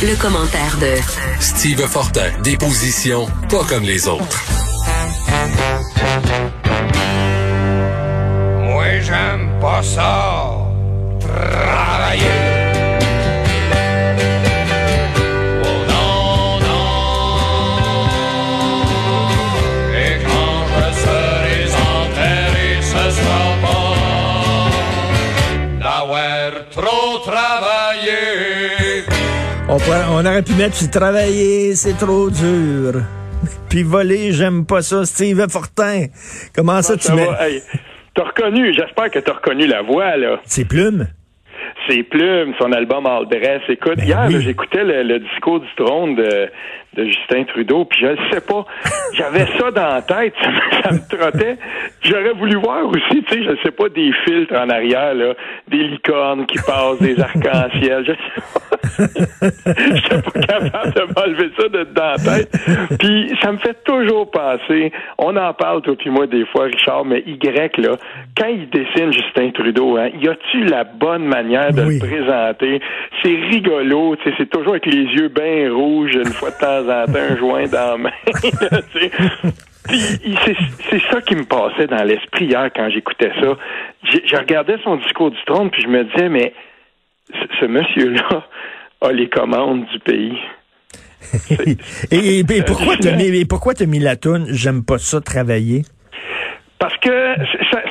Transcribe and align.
Le, 0.00 0.14
commentaire 0.14 0.76
de 0.78 0.94
Steve 1.40 1.84
Fortin, 1.88 2.30
des 2.44 2.56
positions 2.56 3.26
pas 3.48 3.64
comme 3.68 3.82
les 3.82 4.06
autres. 4.06 4.44
Moi, 8.62 9.00
j'aime 9.00 9.50
pas 9.60 9.82
ça. 9.82 10.54
Travailler. 11.20 12.24
Oh 15.64 15.80
non, 15.90 16.60
non. 16.60 18.06
Et 19.96 20.14
quand 20.24 20.60
je 20.74 20.86
serai 21.02 21.58
enterré, 21.74 22.68
ce 22.82 23.04
sera 23.18 23.44
pas 23.64 23.94
d'avoir 25.82 26.50
trop 26.70 27.18
travaillé. 27.24 28.87
On, 29.70 29.76
pourrait- 29.76 30.06
on 30.10 30.24
aurait 30.24 30.42
pu 30.42 30.52
mettre 30.54 30.76
puis 30.76 30.88
travailler, 30.88 31.74
c'est 31.74 31.94
trop 31.98 32.30
dur. 32.30 33.02
Puis 33.68 33.82
voler, 33.82 34.32
j'aime 34.32 34.64
pas 34.64 34.80
ça. 34.82 35.04
Steve 35.04 35.44
Fortin, 35.50 36.06
comment 36.54 36.80
ça, 36.82 36.96
tu 36.96 37.02
Ça 37.04 37.14
mets... 37.14 37.28
hey, 37.40 37.62
T'as 38.14 38.24
reconnu, 38.24 38.72
j'espère 38.74 39.10
que 39.10 39.18
t'as 39.20 39.34
reconnu 39.34 39.66
la 39.66 39.82
voix, 39.82 40.16
là. 40.16 40.40
C'est 40.44 40.64
plume? 40.64 41.06
Ses 41.88 42.02
plumes, 42.02 42.52
son 42.58 42.72
album 42.72 43.06
All 43.06 43.26
Dress. 43.28 43.62
Écoute, 43.68 43.96
Ben 43.98 44.04
hier, 44.06 44.24
oui. 44.28 44.40
j'écoutais 44.42 44.82
le, 44.84 45.02
le 45.02 45.20
discours 45.20 45.60
du 45.60 45.68
trône 45.76 46.16
de, 46.16 46.48
de 46.98 47.04
Justin 47.06 47.44
Trudeau, 47.44 47.84
puis 47.84 48.00
je 48.00 48.06
ne 48.08 48.16
sais 48.32 48.40
pas, 48.40 48.64
j'avais 49.14 49.46
ça 49.58 49.70
dans 49.70 49.94
la 49.94 50.02
tête, 50.02 50.34
ça, 50.82 50.90
me- 50.92 50.98
trottait. 51.16 51.56
J'aurais 52.02 52.32
voulu 52.32 52.56
voir 52.56 52.86
aussi, 52.86 53.22
tu 53.24 53.34
sais, 53.34 53.44
je 53.44 53.50
ne 53.50 53.56
sais 53.62 53.70
pas, 53.70 53.88
des 53.88 54.12
filtres 54.24 54.54
en 54.54 54.68
arrière, 54.68 55.14
là, 55.14 55.34
des 55.68 55.78
licornes 55.84 56.46
qui 56.46 56.58
passent, 56.58 57.00
des 57.00 57.18
arcs-en-ciel, 57.20 58.04
je 58.06 58.12
sais 58.12 58.42
pas. 58.52 58.76
J'étais 59.94 60.22
pas 60.22 60.40
capable 60.40 60.92
de 60.94 61.02
m'enlever 61.14 61.50
ça 61.58 61.68
de 61.68 61.84
dans 61.94 62.04
la 62.04 62.16
tête. 62.16 62.50
Puis 62.98 63.32
ça 63.40 63.52
me 63.52 63.58
fait 63.58 63.76
toujours 63.84 64.30
penser, 64.30 64.92
on 65.18 65.36
en 65.36 65.52
parle 65.54 65.82
toi 65.82 65.94
puis 65.96 66.10
moi 66.10 66.26
des 66.26 66.44
fois, 66.46 66.64
Richard, 66.64 67.04
mais 67.04 67.22
Y, 67.26 67.76
là, 67.78 67.96
quand 68.36 68.46
il 68.48 68.68
dessine 68.70 69.12
Justin 69.12 69.50
Trudeau, 69.50 69.96
hein, 69.96 70.10
y 70.20 70.28
a-tu 70.28 70.64
la 70.64 70.84
bonne 70.84 71.24
manière 71.24 71.72
de 71.72 71.82
Oui. 71.82 71.98
le 72.00 72.06
présenter? 72.06 72.80
C'est 73.22 73.34
rigolo, 73.50 74.16
tu 74.16 74.24
sais, 74.30 74.34
c'est 74.38 74.50
toujours 74.50 74.70
avec 74.72 74.86
les 74.86 75.02
yeux 75.04 75.28
bien 75.28 75.72
rouges, 75.72 76.14
une 76.14 76.32
fois 76.32 76.50
de 76.50 76.58
temps 76.58 76.87
un 76.90 77.36
joint 77.36 77.66
dans 77.66 77.92
la 77.92 77.96
main, 77.98 78.10
là, 78.66 78.80
c'est 80.90 81.00
ça 81.10 81.20
qui 81.22 81.34
me 81.34 81.44
passait 81.44 81.86
dans 81.86 82.02
l'esprit 82.04 82.46
hier 82.46 82.68
quand 82.74 82.90
j'écoutais 82.90 83.32
ça. 83.40 83.56
Je 84.04 84.36
regardais 84.36 84.76
son 84.84 84.96
discours 84.96 85.30
du 85.30 85.38
trône, 85.46 85.70
puis 85.70 85.82
je 85.82 85.88
me 85.88 86.04
disais, 86.04 86.28
mais 86.28 86.52
ce, 87.60 87.64
monsieur-là 87.66 88.46
a 89.00 89.12
les 89.12 89.28
commandes 89.28 89.86
du 89.86 89.98
pays. 90.00 90.38
et, 92.10 92.16
et- 92.16 92.38
et 92.38 92.62
pourquoi 92.62 92.96
t'as 92.96 93.16
mis, 93.16 93.44
pourquoi 93.44 93.72
mis 93.86 93.98
la 93.98 94.16
toune 94.16 94.46
J'aime 94.50 94.84
pas 94.84 94.98
ça 94.98 95.20
travailler? 95.20 95.82
Parce 96.78 96.96
que 96.98 97.27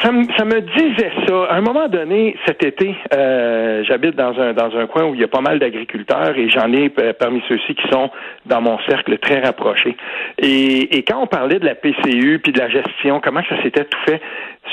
ça, 0.07 0.13
ça, 0.37 0.45
me, 0.45 0.61
disait 0.61 1.11
ça. 1.27 1.43
À 1.49 1.55
un 1.55 1.61
moment 1.61 1.89
donné, 1.89 2.35
cet 2.45 2.63
été, 2.63 2.95
euh, 3.13 3.83
j'habite 3.83 4.15
dans 4.15 4.39
un 4.39 4.53
dans 4.53 4.75
un 4.77 4.87
coin 4.87 5.03
où 5.05 5.15
il 5.15 5.19
y 5.21 5.23
a 5.23 5.27
pas 5.27 5.41
mal 5.41 5.59
d'agriculteurs 5.59 6.37
et 6.37 6.49
j'en 6.49 6.71
ai 6.71 6.91
euh, 6.99 7.13
parmi 7.13 7.41
ceux-ci 7.49 7.75
qui 7.75 7.87
sont 7.91 8.09
dans 8.45 8.61
mon 8.61 8.77
cercle 8.87 9.17
très 9.17 9.41
rapproché. 9.41 9.97
Et, 10.37 10.97
et 10.97 11.03
quand 11.03 11.21
on 11.21 11.27
parlait 11.27 11.59
de 11.59 11.65
la 11.65 11.75
PCU 11.75 12.39
puis 12.41 12.53
de 12.53 12.59
la 12.59 12.69
gestion, 12.69 13.19
comment 13.21 13.41
ça 13.49 13.61
s'était 13.61 13.83
tout 13.83 13.99
fait, 14.05 14.21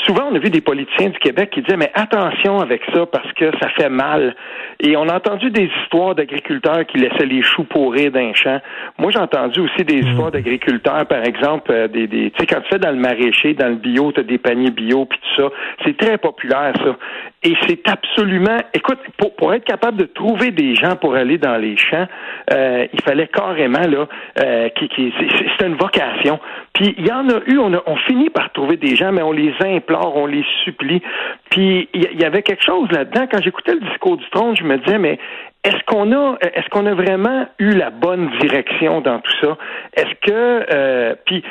souvent 0.06 0.28
on 0.31 0.34
a 0.34 0.39
vu 0.39 0.50
des 0.50 0.61
politiciens 0.61 1.11
du 1.11 1.19
Québec 1.19 1.51
qui 1.51 1.62
disaient 1.62 1.77
mais 1.77 1.91
attention 1.95 2.61
avec 2.61 2.83
ça 2.93 3.06
parce 3.06 3.33
que 3.33 3.51
ça 3.61 3.69
fait 3.71 3.89
mal. 3.89 4.34
Et 4.81 4.97
on 4.97 5.09
a 5.09 5.16
entendu 5.16 5.51
des 5.51 5.71
histoires 5.83 6.15
d'agriculteurs 6.15 6.84
qui 6.87 6.99
laissaient 6.99 7.27
les 7.27 7.43
choux 7.43 7.65
pourrir 7.65 8.11
d'un 8.11 8.33
champ. 8.34 8.61
Moi, 8.99 9.11
j'ai 9.12 9.21
entendu 9.21 9.61
aussi 9.61 9.84
des 9.84 10.01
histoires 10.01 10.31
d'agriculteurs, 10.31 11.06
par 11.06 11.25
exemple, 11.25 11.71
euh, 11.71 11.89
des, 11.89 12.06
des 12.06 12.31
tu 12.33 12.41
sais, 12.41 12.47
quand 12.47 12.61
tu 12.62 12.69
fais 12.71 12.78
dans 12.78 12.91
le 12.91 12.97
maraîcher, 12.97 13.55
dans 13.55 13.69
le 13.69 13.77
bio, 13.77 14.12
tu 14.12 14.21
as 14.21 14.25
des 14.25 14.39
paniers 14.39 14.71
bio, 14.71 15.05
puis 15.05 15.19
ça. 15.36 15.44
C'est 15.84 15.96
très 15.96 16.18
populaire, 16.18 16.72
ça. 16.82 16.96
Et 17.42 17.54
c'est 17.66 17.86
absolument... 17.88 18.58
Écoute, 18.72 18.98
pour, 19.36 19.52
être 19.52 19.64
capable 19.64 19.98
de 19.98 20.06
trouver 20.06 20.50
des 20.50 20.74
gens 20.74 20.96
pour 20.96 21.14
aller 21.14 21.38
dans 21.38 21.56
les 21.56 21.76
champs, 21.76 22.06
euh, 22.52 22.86
il 22.92 23.02
fallait 23.02 23.28
carrément, 23.28 23.86
là, 23.86 24.06
euh, 24.40 24.68
c'est- 24.76 25.66
une 25.66 25.76
vocation. 25.76 26.40
Puis 26.74 26.94
il 26.98 27.06
y 27.06 27.12
en 27.12 27.28
a 27.28 27.40
eu, 27.46 27.58
on, 27.58 27.72
a, 27.74 27.82
on 27.86 27.96
finit 27.96 28.28
par 28.30 28.52
trouver 28.52 28.76
des 28.76 28.96
gens, 28.96 29.12
mais 29.12 29.22
on 29.22 29.32
les 29.32 29.54
implore, 29.60 30.16
on 30.16 30.26
les 30.26 30.44
supplie. 30.64 31.02
Puis 31.50 31.88
il 31.94 32.02
y, 32.02 32.08
il 32.12 32.20
y 32.20 32.24
avait 32.24 32.42
quelque 32.42 32.64
chose 32.64 32.91
là-dedans. 32.92 33.26
Quand 33.30 33.42
j'écoutais 33.42 33.74
le 33.74 33.80
discours 33.80 34.16
du 34.16 34.28
trône, 34.30 34.56
je 34.56 34.64
me 34.64 34.76
disais, 34.78 34.98
mais 34.98 35.18
est-ce 35.64 35.82
qu'on 35.86 36.12
a, 36.12 36.36
est-ce 36.42 36.68
qu'on 36.68 36.84
a 36.84 36.94
vraiment 36.94 37.46
eu 37.58 37.70
la 37.70 37.88
bonne 37.88 38.30
direction 38.41 39.00
dans 39.00 39.18
tout 39.20 39.32
ça? 39.41 39.56
Est-ce 39.96 40.14
que, 40.20 40.66
euh, 40.70 41.14
puis 41.24 41.42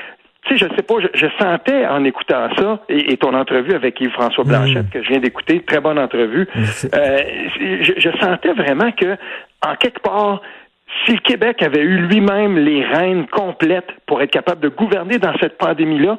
tu 0.45 0.57
sais, 0.57 0.67
je 0.67 0.75
sais 0.75 0.83
pas, 0.83 0.95
je, 0.99 1.07
je 1.13 1.27
sentais 1.39 1.85
en 1.85 2.03
écoutant 2.03 2.49
ça, 2.57 2.79
et, 2.89 3.13
et 3.13 3.17
ton 3.17 3.33
entrevue 3.33 3.73
avec 3.73 3.99
Yves-François 4.01 4.43
Blanchette 4.43 4.89
que 4.89 5.01
je 5.01 5.09
viens 5.09 5.19
d'écouter, 5.19 5.61
très 5.61 5.79
bonne 5.79 5.99
entrevue, 5.99 6.47
euh, 6.55 7.23
je, 7.59 7.93
je 7.97 8.09
sentais 8.19 8.53
vraiment 8.53 8.91
que, 8.91 9.15
en 9.65 9.75
quelque 9.75 10.01
part, 10.01 10.41
si 11.05 11.13
le 11.13 11.19
Québec 11.19 11.61
avait 11.61 11.81
eu 11.81 11.97
lui-même 12.07 12.57
les 12.57 12.83
rênes 12.83 13.25
complètes 13.27 13.89
pour 14.05 14.21
être 14.21 14.31
capable 14.31 14.61
de 14.61 14.69
gouverner 14.69 15.17
dans 15.17 15.33
cette 15.39 15.57
pandémie-là, 15.57 16.17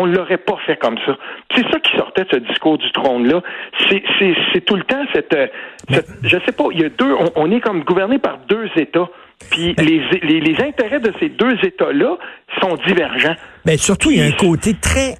on 0.00 0.06
ne 0.06 0.14
l'aurait 0.16 0.38
pas 0.38 0.56
fait 0.66 0.76
comme 0.76 0.96
ça. 1.06 1.16
C'est 1.54 1.68
ça 1.70 1.78
qui 1.80 1.96
sortait 1.96 2.24
de 2.24 2.28
ce 2.32 2.36
discours 2.36 2.78
du 2.78 2.90
trône-là. 2.92 3.40
C'est, 3.88 4.64
tout 4.64 4.76
le 4.76 4.82
temps 4.84 5.04
cette, 5.14 5.34
euh, 5.34 5.46
cette- 5.88 6.08
Je 6.22 6.36
sais 6.46 6.52
pas, 6.52 6.64
il 6.72 6.80
y 6.80 6.84
a 6.84 6.88
deux... 6.88 7.12
On, 7.12 7.30
on 7.36 7.50
est 7.50 7.60
comme 7.60 7.82
gouverné 7.84 8.18
par 8.18 8.38
deux 8.48 8.68
États. 8.76 9.08
Puis 9.50 9.74
les, 9.78 10.02
les, 10.22 10.40
les 10.40 10.62
intérêts 10.62 11.00
de 11.00 11.12
ces 11.18 11.28
deux 11.30 11.56
États-là 11.62 12.16
sont 12.60 12.76
divergents. 12.86 13.34
Mais 13.64 13.76
surtout, 13.78 14.10
il 14.10 14.18
y 14.18 14.22
a 14.22 14.26
un 14.26 14.32
côté 14.32 14.74
très 14.74 15.14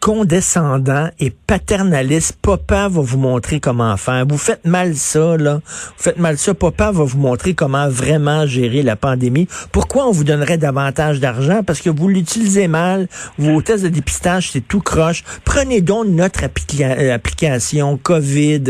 condescendant 0.00 1.08
et 1.18 1.30
paternaliste. 1.30 2.36
Papa 2.42 2.88
va 2.88 3.00
vous 3.00 3.18
montrer 3.18 3.60
comment 3.60 3.96
faire. 3.96 4.24
Vous 4.28 4.38
faites 4.38 4.64
mal 4.64 4.94
ça, 4.94 5.36
là. 5.36 5.54
Vous 5.64 6.02
faites 6.02 6.18
mal 6.18 6.38
ça. 6.38 6.54
Papa 6.54 6.90
va 6.92 7.04
vous 7.04 7.18
montrer 7.18 7.54
comment 7.54 7.88
vraiment 7.88 8.46
gérer 8.46 8.82
la 8.82 8.96
pandémie. 8.96 9.48
Pourquoi 9.72 10.06
on 10.08 10.12
vous 10.12 10.24
donnerait 10.24 10.58
davantage 10.58 11.20
d'argent? 11.20 11.62
Parce 11.64 11.80
que 11.80 11.90
vous 11.90 12.08
l'utilisez 12.08 12.68
mal. 12.68 13.08
Vos 13.38 13.60
tests 13.62 13.84
de 13.84 13.88
dépistage, 13.88 14.50
c'est 14.52 14.66
tout 14.66 14.80
croche. 14.80 15.24
Prenez 15.44 15.80
donc 15.80 16.06
notre 16.08 16.44
applica- 16.44 16.98
euh, 16.98 17.14
application 17.14 17.96
COVID, 17.96 18.62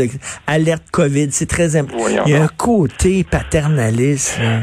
alerte 0.47 0.83
COVID. 0.91 1.29
C'est 1.31 1.45
très 1.49 1.75
important. 1.75 2.23
Il 2.25 2.31
y 2.31 2.35
a 2.35 2.43
un 2.43 2.47
côté 2.47 3.23
paternaliste. 3.23 4.37
là. 4.41 4.61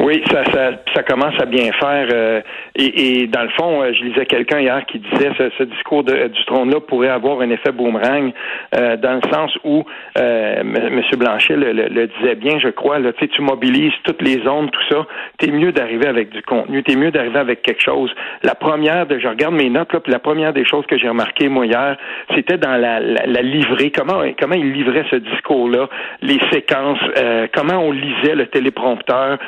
Oui, 0.00 0.22
ça, 0.28 0.44
ça, 0.52 0.70
ça 0.92 1.02
commence 1.04 1.40
à 1.40 1.46
bien 1.46 1.70
faire. 1.72 2.08
euh, 2.12 2.40
et, 2.74 3.20
et 3.22 3.26
dans 3.28 3.42
le 3.44 3.48
fond, 3.50 3.80
euh, 3.80 3.92
je 3.92 4.02
lisais 4.02 4.26
quelqu'un 4.26 4.58
hier 4.58 4.84
qui 4.86 4.98
disait 4.98 5.30
ce, 5.38 5.50
ce 5.56 5.62
discours 5.62 6.02
de- 6.02 6.26
du 6.26 6.44
trône-là 6.46 6.80
pourrait 6.80 7.10
avoir 7.10 7.40
un 7.40 7.50
effet 7.50 7.70
boomerang 7.70 8.32
euh, 8.76 8.96
dans 8.96 9.14
le 9.14 9.20
sens 9.32 9.56
où 9.62 9.84
euh, 10.18 10.56
M. 10.62 11.00
Blanchet 11.16 11.54
le, 11.56 11.72
le- 11.72 11.86
le 11.88 12.08
disait 12.08 12.34
bien, 12.34 12.58
je 12.58 12.68
crois. 12.70 12.98
Là, 12.98 13.12
tu 13.12 13.40
mobilises 13.40 13.92
toutes 14.02 14.20
les 14.20 14.42
zones, 14.42 14.68
tout 14.70 14.82
ça. 14.90 15.06
T'es 15.38 15.52
mieux 15.52 15.70
d'arriver 15.70 16.08
avec 16.08 16.30
du 16.30 16.42
contenu. 16.42 16.82
T'es 16.82 16.96
mieux 16.96 17.12
d'arriver 17.12 17.38
avec 17.38 17.62
quelque 17.62 17.82
chose. 17.82 18.12
La 18.42 18.56
première, 18.56 19.06
de, 19.06 19.20
je 19.20 19.28
regarde 19.28 19.54
mes 19.54 19.70
notes 19.70 19.92
là, 19.92 20.00
puis 20.00 20.12
la 20.12 20.18
première 20.18 20.52
des 20.52 20.64
choses 20.64 20.84
que 20.86 20.98
j'ai 20.98 21.08
remarqué 21.08 21.48
moi 21.48 21.66
hier, 21.66 21.96
c'était 22.34 22.58
dans 22.58 22.76
la, 22.76 22.98
la, 22.98 23.26
la 23.26 23.42
livrée. 23.42 23.92
Comment 23.92 24.22
comment 24.40 24.54
il 24.56 24.72
livrait 24.72 25.04
ce 25.10 25.16
discours-là, 25.16 25.88
les 26.20 26.40
séquences, 26.52 26.98
euh, 27.16 27.46
comment 27.54 27.78
on 27.78 27.92
lisait 27.92 28.34
le 28.34 28.46
téléprompteur. 28.46 29.38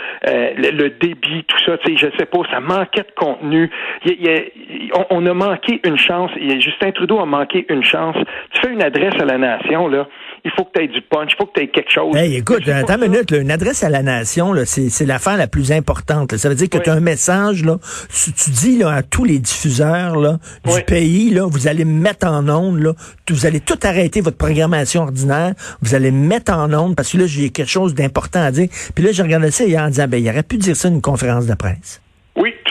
Le, 0.56 0.70
le 0.70 0.90
débit, 0.90 1.44
tout 1.44 1.58
ça, 1.64 1.78
tu 1.78 1.96
sais, 1.96 1.96
je 1.96 2.16
sais 2.18 2.26
pas, 2.26 2.38
ça 2.50 2.60
manquait 2.60 3.02
de 3.02 3.14
contenu. 3.16 3.70
Il 4.04 4.12
il 4.20 4.90
on, 5.10 5.26
a 5.26 5.34
manqué 5.34 5.80
une 5.84 5.98
chance. 5.98 6.30
Justin 6.58 6.92
Trudeau 6.92 7.18
a 7.18 7.26
manqué 7.26 7.66
une 7.68 7.84
chance. 7.84 8.16
Tu 8.52 8.60
fais 8.60 8.72
une 8.72 8.82
adresse 8.82 9.14
à 9.20 9.24
la 9.24 9.38
nation, 9.38 9.88
là. 9.88 10.06
Il 10.46 10.52
faut 10.56 10.64
que 10.64 10.70
tu 10.78 10.84
aies 10.84 10.88
du 10.88 11.02
punch, 11.02 11.32
il 11.32 11.36
faut 11.36 11.46
que 11.46 11.54
tu 11.58 11.62
aies 11.64 11.68
quelque 11.68 11.90
chose. 11.90 12.14
Hey, 12.16 12.36
écoute, 12.36 12.68
attends 12.68 13.02
une 13.02 13.10
minute, 13.10 13.32
là, 13.32 13.38
une 13.38 13.50
adresse 13.50 13.82
à 13.82 13.88
la 13.88 14.02
nation, 14.04 14.54
c'est, 14.64 15.04
l'affaire 15.04 15.36
la 15.36 15.48
plus 15.48 15.72
importante. 15.72 16.30
là. 16.30 16.38
Ça 16.38 16.48
veut 16.48 16.54
dire 16.54 16.68
que 16.68 16.76
Oui. 16.78 16.84
tu 16.84 16.90
as 16.90 16.94
un 16.94 17.00
message, 17.00 17.64
là, 17.64 17.78
tu, 18.08 18.32
tu 18.32 18.50
dis 18.50 18.78
là, 18.78 18.90
à 18.92 19.02
tous 19.02 19.24
les 19.24 19.40
diffuseurs 19.40 20.16
là, 20.16 20.38
du 20.64 20.70
Oui. 20.72 20.82
pays, 20.86 21.30
là, 21.30 21.46
vous 21.48 21.66
allez 21.66 21.84
me 21.84 22.00
mettre 22.00 22.28
en 22.28 22.48
onde, 22.48 22.78
là, 22.80 22.92
vous 23.28 23.44
allez 23.44 23.58
tout 23.58 23.78
arrêter 23.82 24.20
votre 24.20 24.36
programmation 24.36 25.02
ordinaire, 25.02 25.54
vous 25.82 25.94
allez 25.96 26.12
me 26.12 26.24
mettre 26.26 26.52
en 26.52 26.72
onde 26.72 26.94
parce 26.94 27.10
que 27.10 27.18
là, 27.18 27.26
j'ai 27.26 27.50
quelque 27.50 27.68
chose 27.68 27.94
d'important 27.94 28.42
à 28.42 28.52
dire. 28.52 28.68
Puis 28.94 29.04
là, 29.04 29.10
j'ai 29.10 29.22
regardé 29.22 29.50
ça 29.50 29.64
hier 29.64 29.82
en 29.82 29.88
disant, 29.88 30.06
ben, 30.08 30.22
il 30.22 30.28
aurait 30.30 30.44
pu 30.44 30.58
dire 30.58 30.76
ça 30.76 30.86
à 30.86 30.90
une 30.92 31.02
conférence 31.02 31.46
de 31.46 31.54
presse. 31.54 32.00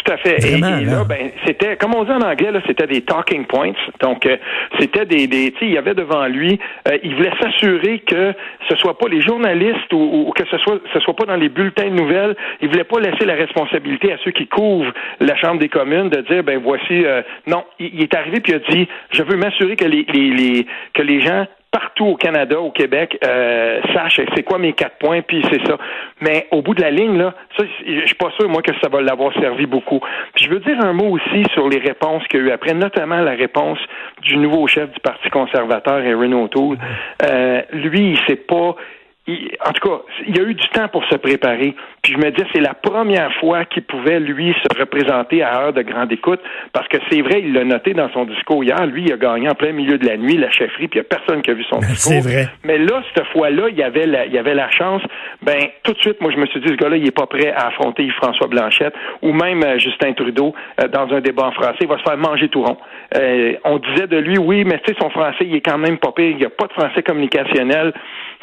Tout 0.06 0.12
à 0.14 0.18
fait. 0.18 0.38
Et- 0.46 0.52
Vraiment, 0.60 0.78
et, 0.78 0.86
là. 0.86 0.92
là, 1.00 1.04
ben, 1.04 1.32
c'était, 1.46 1.76
comme 1.78 1.96
on 1.96 2.04
dit 2.04 2.12
en 2.12 2.22
anglais, 2.22 2.52
là, 2.52 2.62
c'était 2.68 2.86
des 2.88 3.02
talking 3.02 3.46
points. 3.46 3.74
Donc, 4.02 4.26
euh, 4.28 4.38
c'était 4.80 5.06
des, 5.06 5.26
des 5.28 5.52
tu 5.52 5.60
sais, 5.60 5.66
il 5.66 5.72
y 5.74 5.78
avait 5.80 5.96
devant 5.96 6.28
lui, 6.28 6.60
euh, 6.88 6.98
il 7.04 7.16
voulait 7.16 7.32
s'assurer 7.42 8.00
que 8.00 8.34
ce 8.70 8.76
soit 8.78 8.98
pas 8.98 9.08
les 9.10 9.22
journalistes 9.22 9.92
ou, 9.92 10.26
ou 10.28 10.32
que 10.32 10.46
ce 10.50 10.58
soit, 10.60 10.80
ce 10.94 11.00
soit 11.00 11.16
pas 11.16 11.26
dans 11.26 11.36
les 11.36 11.50
bulletins 11.50 11.90
de 11.90 11.96
nouvelles. 11.96 12.36
Il 12.62 12.70
voulait 12.70 12.84
pas 12.84 13.00
laisser 13.00 13.26
la 13.26 13.34
responsabilité 13.34 14.14
à 14.14 14.18
ceux 14.24 14.32
qui 14.32 14.48
couvrent 14.48 14.94
la 15.20 15.36
Chambre 15.38 15.60
des 15.60 15.70
communes 15.70 16.10
de 16.10 16.22
dire, 16.22 16.44
ben 16.44 16.60
voici, 16.64 17.04
euh, 17.04 17.24
non, 17.48 17.64
il, 17.80 17.96
il 17.96 18.04
est 18.04 18.14
arrivé 18.16 18.40
puis 18.42 18.54
il 18.54 18.56
a 18.56 18.60
dit, 18.76 18.88
je 19.12 19.24
veux 19.24 19.38
m'assurer 19.38 19.76
que 19.76 19.86
les, 19.86 20.06
les, 20.14 20.30
les, 20.30 20.68
que 20.94 21.02
les 21.02 21.22
gens 21.22 21.46
partout 21.76 22.06
au 22.06 22.16
Canada, 22.16 22.58
au 22.58 22.72
Québec, 22.72 23.18
euh, 23.28 23.82
sachent 23.94 24.22
c'est 24.34 24.44
quoi 24.44 24.58
mes 24.58 24.72
quatre 24.72 24.98
points, 24.98 25.22
puis 25.22 25.44
c'est 25.52 25.62
ça. 25.68 25.78
Mais 26.22 26.48
au 26.52 26.62
bout 26.62 26.74
de 26.74 26.82
la 26.82 26.90
ligne, 26.90 27.18
là, 27.18 27.34
ça, 27.58 27.66
je 27.86 28.06
suis 28.06 28.16
pas 28.16 28.32
sûr, 28.40 28.48
moi, 28.48 28.62
que 28.62 28.72
ça 28.82 28.88
va 28.88 29.02
l'avoir 29.02 29.34
servi 29.34 29.66
beaucoup. 29.66 30.00
Puis 30.34 30.46
je 30.46 30.50
veux 30.50 30.60
dire 30.60 30.78
un 30.82 30.94
mot 30.94 31.10
aussi 31.10 31.44
sur 31.54 31.68
les 31.68 31.80
réponses 31.80 32.26
qu'il 32.30 32.40
y 32.40 32.44
a 32.44 32.46
eu 32.46 32.52
après, 32.52 32.74
notamment 32.74 33.20
la 33.20 33.34
réponse 33.34 33.78
du 34.22 34.38
nouveau 34.38 34.68
chef 34.68 34.90
du 34.90 35.02
Parti 35.02 35.30
conservateur, 35.30 36.00
Erin 36.00 36.32
O'Toole. 36.32 36.78
Euh, 37.24 37.62
lui, 37.74 38.12
il 38.12 38.20
sait 38.26 38.38
pas 38.38 38.78
il- 39.28 39.56
en 39.66 39.72
tout 39.72 39.90
cas, 39.90 40.02
il 40.28 40.38
y 40.38 40.40
a 40.40 40.44
eu 40.44 40.54
du 40.54 40.68
temps 40.70 40.88
pour 40.88 41.04
se 41.06 41.16
préparer. 41.16 41.76
Puis 42.02 42.14
je 42.14 42.18
me 42.18 42.30
dis, 42.32 42.44
c'est 42.54 42.62
la 42.62 42.74
première 42.76 43.34
fois 43.40 43.66
qu'il 43.66 43.84
pouvait, 43.84 44.20
lui, 44.20 44.54
se 44.54 44.80
représenter 44.80 45.42
à 45.42 45.60
heure 45.62 45.74
de 45.74 45.82
grande 45.82 46.12
écoute, 46.12 46.40
parce 46.74 46.88
que 46.88 46.98
c'est 47.10 47.22
vrai, 47.22 47.42
il 47.44 47.54
l'a 47.54 47.64
noté 47.64 47.94
dans 47.94 48.10
son 48.12 48.26
discours 48.26 48.64
hier, 48.64 48.86
lui, 48.86 49.04
il 49.06 49.14
a 49.14 49.18
gagné 49.18 49.50
en 49.50 49.56
plein 49.56 49.72
milieu 49.72 49.98
de 49.98 50.06
la 50.06 50.18
nuit, 50.18 50.38
la 50.38 50.52
chefferie, 50.52 50.88
puis 50.88 51.00
il 51.00 51.02
n'y 51.02 51.08
a 51.08 51.18
personne 51.18 51.42
qui 51.42 51.50
a 51.52 51.54
vu 51.56 51.64
son 51.64 51.80
discours. 51.80 51.96
C'est 52.14 52.20
vrai. 52.22 52.48
Mais 52.64 52.78
là, 52.78 53.02
cette 53.16 53.26
fois-là, 53.28 53.70
il 53.70 53.78
y 53.78 53.84
avait 53.84 54.06
la, 54.06 54.26
il 54.28 54.34
y 54.34 54.38
avait 54.38 54.54
la 54.54 54.70
chance. 54.70 55.02
Ben, 55.42 55.60
tout 55.84 55.94
de 55.94 56.00
suite, 56.00 56.22
moi, 56.22 56.32
je 56.32 56.38
me 56.38 56.46
suis 56.48 56.60
dit, 56.60 56.68
ce 56.70 56.76
gars-là, 56.76 56.98
il 56.98 57.08
est 57.08 57.12
pas 57.16 57.26
prêt 57.26 57.52
à 57.52 57.68
affronter 57.68 58.04
Yves-François 58.04 58.48
Blanchette 58.48 58.94
ou 59.24 59.34
même 59.34 59.64
euh, 59.64 59.80
Justin 59.80 60.14
Trudeau 60.14 60.54
euh, 60.82 60.88
dans 60.88 61.12
un 61.14 61.22
débat 61.22 61.46
en 61.48 61.52
français. 61.52 61.78
Il 61.82 61.88
va 61.88 61.98
se 61.98 62.04
faire 62.04 62.18
manger 62.18 62.48
tout 62.50 62.62
rond. 62.64 62.78
Euh, 63.18 63.54
on 63.64 63.78
disait 63.80 64.08
de 64.08 64.18
lui, 64.18 64.38
oui, 64.38 64.64
mais 64.66 64.80
tu 64.80 64.94
sais, 64.94 64.98
son 65.02 65.10
français, 65.10 65.46
il 65.46 65.56
est 65.56 65.62
quand 65.62 65.78
même 65.78 65.98
pas 65.98 66.12
pire. 66.12 66.30
Il 66.30 66.38
n'y 66.38 66.46
a 66.46 66.50
pas 66.50 66.68
de 66.68 66.74
français 66.74 67.02
communicationnel. 67.02 67.94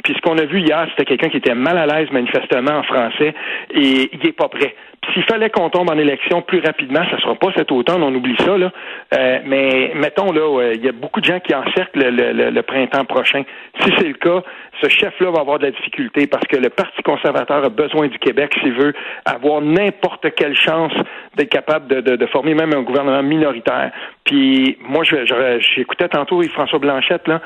Puis 0.02 0.14
ce 0.14 0.20
qu'on 0.20 0.38
a 0.38 0.44
vu 0.44 0.60
hier, 0.60 0.86
c'était 0.90 1.04
quelqu'un 1.04 1.28
qui 1.28 1.36
était 1.38 1.54
mal 1.54 1.78
à 1.78 1.86
l'aise 1.86 2.10
manifestement 2.10 2.78
en 2.78 2.82
français 2.82 3.34
et 3.74 4.10
il 4.12 4.26
est 4.26 4.32
pas 4.36 4.48
prêt. 4.48 4.74
S'il 5.12 5.24
fallait 5.24 5.50
qu'on 5.50 5.68
tombe 5.68 5.90
en 5.90 5.98
élection 5.98 6.42
plus 6.42 6.60
rapidement, 6.60 7.02
ça 7.10 7.18
sera 7.18 7.34
pas 7.34 7.48
cet 7.56 7.72
automne, 7.72 8.02
on 8.04 8.14
oublie 8.14 8.36
ça 8.38 8.56
là. 8.56 8.70
Euh, 9.14 9.38
mais 9.44 9.90
mettons 9.96 10.30
là, 10.30 10.72
il 10.74 10.84
y 10.84 10.88
a 10.88 10.92
beaucoup 10.92 11.20
de 11.20 11.24
gens 11.24 11.40
qui 11.40 11.52
encerclent 11.54 11.98
le, 11.98 12.32
le- 12.32 12.50
le- 12.50 12.62
printemps 12.62 13.04
prochain. 13.04 13.42
Si 13.80 13.90
c'est 13.98 14.06
le 14.06 14.14
cas, 14.14 14.42
ce 14.80 14.88
chef-là 14.88 15.30
va 15.32 15.40
avoir 15.40 15.58
de 15.58 15.64
la 15.66 15.70
difficulté 15.72 16.28
parce 16.28 16.46
que 16.46 16.56
le 16.56 16.68
Parti 16.70 17.02
conservateur 17.02 17.64
a 17.64 17.68
besoin 17.68 18.06
du 18.06 18.18
Québec 18.20 18.54
s'il 18.62 18.72
veut 18.74 18.92
avoir 19.24 19.60
n'importe 19.60 20.32
quelle 20.36 20.56
chance 20.56 20.92
d'être 21.36 21.50
capable 21.50 21.88
de, 21.88 22.00
de- 22.00 22.16
de 22.16 22.26
former 22.26 22.54
même 22.54 22.72
un 22.72 22.82
gouvernement 22.82 23.22
minoritaire. 23.24 23.90
Puis 24.24 24.78
moi, 24.80 25.02
j'écoutais 25.04 26.08
tantôt 26.08 26.42
François 26.50 26.78
Blanchette 26.78 27.26
là. 27.26 27.40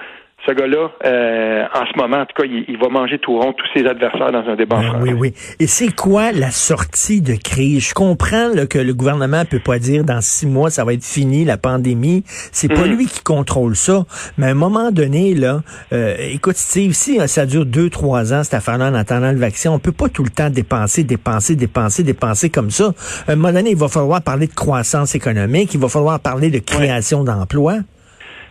Ce 0.46 0.52
gars-là, 0.52 0.90
euh, 1.04 1.64
en 1.74 1.86
ce 1.86 1.98
moment, 1.98 2.18
en 2.18 2.26
tout 2.26 2.40
cas, 2.40 2.44
il, 2.46 2.64
il 2.68 2.78
va 2.78 2.88
manger 2.88 3.18
tout 3.18 3.36
rond 3.36 3.52
tous 3.52 3.66
ses 3.74 3.84
adversaires 3.86 4.30
dans 4.30 4.46
un 4.46 4.54
débat 4.54 4.76
Ben 4.76 4.90
français. 4.90 5.02
oui, 5.02 5.12
oui. 5.18 5.34
Et 5.58 5.66
c'est 5.66 5.92
quoi 5.92 6.30
la 6.30 6.50
sortie 6.52 7.20
de 7.20 7.34
crise? 7.34 7.88
Je 7.88 7.94
comprends 7.94 8.48
là, 8.54 8.66
que 8.66 8.78
le 8.78 8.94
gouvernement 8.94 9.44
peut 9.44 9.58
pas 9.58 9.78
dire 9.80 10.04
dans 10.04 10.20
six 10.20 10.46
mois 10.46 10.70
ça 10.70 10.84
va 10.84 10.92
être 10.92 11.04
fini 11.04 11.44
la 11.44 11.56
pandémie. 11.56 12.22
C'est 12.52 12.68
pas 12.68 12.84
Mhm. 12.86 12.96
lui 12.96 13.06
qui 13.06 13.22
contrôle 13.22 13.74
ça. 13.74 14.04
Mais 14.38 14.46
à 14.46 14.50
un 14.50 14.54
moment 14.54 14.92
donné, 14.92 15.34
là, 15.34 15.62
euh, 15.92 16.14
écoute 16.20 16.56
Steve, 16.56 16.92
si 16.92 17.18
euh, 17.18 17.26
ça 17.26 17.44
dure 17.46 17.66
deux, 17.66 17.90
trois 17.90 18.32
ans 18.32 18.44
cette 18.44 18.54
affaire-là 18.54 18.90
en 18.90 18.94
attendant 18.94 19.32
le 19.32 19.38
vaccin, 19.38 19.72
on 19.72 19.78
peut 19.80 19.90
pas 19.90 20.08
tout 20.10 20.22
le 20.22 20.30
temps 20.30 20.50
dépenser, 20.50 21.02
dépenser, 21.02 21.56
dépenser, 21.56 22.04
dépenser 22.04 22.50
comme 22.50 22.70
ça. 22.70 22.92
À 23.26 23.32
un 23.32 23.36
moment 23.36 23.52
donné, 23.52 23.70
il 23.70 23.76
va 23.76 23.88
falloir 23.88 24.22
parler 24.22 24.46
de 24.46 24.54
croissance 24.54 25.14
économique, 25.16 25.74
il 25.74 25.80
va 25.80 25.88
falloir 25.88 26.20
parler 26.20 26.50
de 26.50 26.58
création 26.60 27.24
d'emplois. 27.24 27.78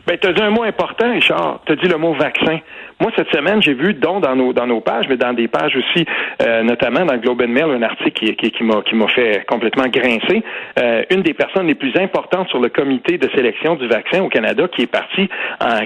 Ben, 0.07 0.17
tu 0.19 0.27
as 0.27 0.33
dit 0.33 0.41
un 0.41 0.51
mot 0.51 0.63
important, 0.63 1.11
Richard. 1.11 1.61
Tu 1.65 1.73
as 1.73 1.75
dit 1.75 1.87
le 1.87 1.97
mot 1.97 2.13
vaccin. 2.13 2.59
Moi, 2.99 3.11
cette 3.15 3.29
semaine, 3.31 3.61
j'ai 3.61 3.73
vu, 3.73 3.93
dont 3.93 4.19
dans 4.19 4.35
nos, 4.35 4.53
dans 4.53 4.67
nos 4.67 4.79
pages, 4.79 5.07
mais 5.09 5.17
dans 5.17 5.33
des 5.33 5.47
pages 5.47 5.75
aussi, 5.75 6.05
euh, 6.41 6.63
notamment 6.63 7.05
dans 7.05 7.13
le 7.13 7.19
Globe 7.19 7.41
and 7.41 7.49
Mail, 7.49 7.65
un 7.71 7.81
article 7.81 8.11
qui, 8.11 8.35
qui, 8.35 8.51
qui 8.51 8.63
m'a, 8.63 9.07
fait 9.07 9.45
complètement 9.47 9.87
grincer. 9.87 10.43
Euh, 10.79 11.03
une 11.09 11.23
des 11.23 11.33
personnes 11.33 11.67
les 11.67 11.75
plus 11.75 11.95
importantes 11.97 12.49
sur 12.49 12.59
le 12.59 12.69
comité 12.69 13.17
de 13.17 13.29
sélection 13.35 13.75
du 13.75 13.87
vaccin 13.87 14.21
au 14.21 14.29
Canada 14.29 14.67
qui 14.67 14.83
est 14.83 14.87
partie, 14.87 15.27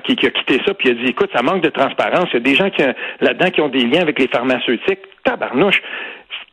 qui, 0.04 0.16
qui 0.16 0.28
a 0.28 0.32
quitté 0.32 0.60
ça, 0.66 0.74
puis 0.74 0.90
a 0.90 0.94
dit, 0.94 1.08
écoute, 1.08 1.30
ça 1.34 1.42
manque 1.42 1.62
de 1.62 1.70
transparence. 1.70 2.28
Il 2.32 2.36
y 2.36 2.38
a 2.38 2.40
des 2.42 2.56
gens 2.56 2.70
qui, 2.70 2.84
euh, 2.84 2.94
là-dedans 3.22 3.50
qui 3.52 3.62
ont 3.62 3.70
des 3.70 3.86
liens 3.86 4.02
avec 4.02 4.20
les 4.20 4.28
pharmaceutiques. 4.28 5.00
Tabarnouche. 5.24 5.82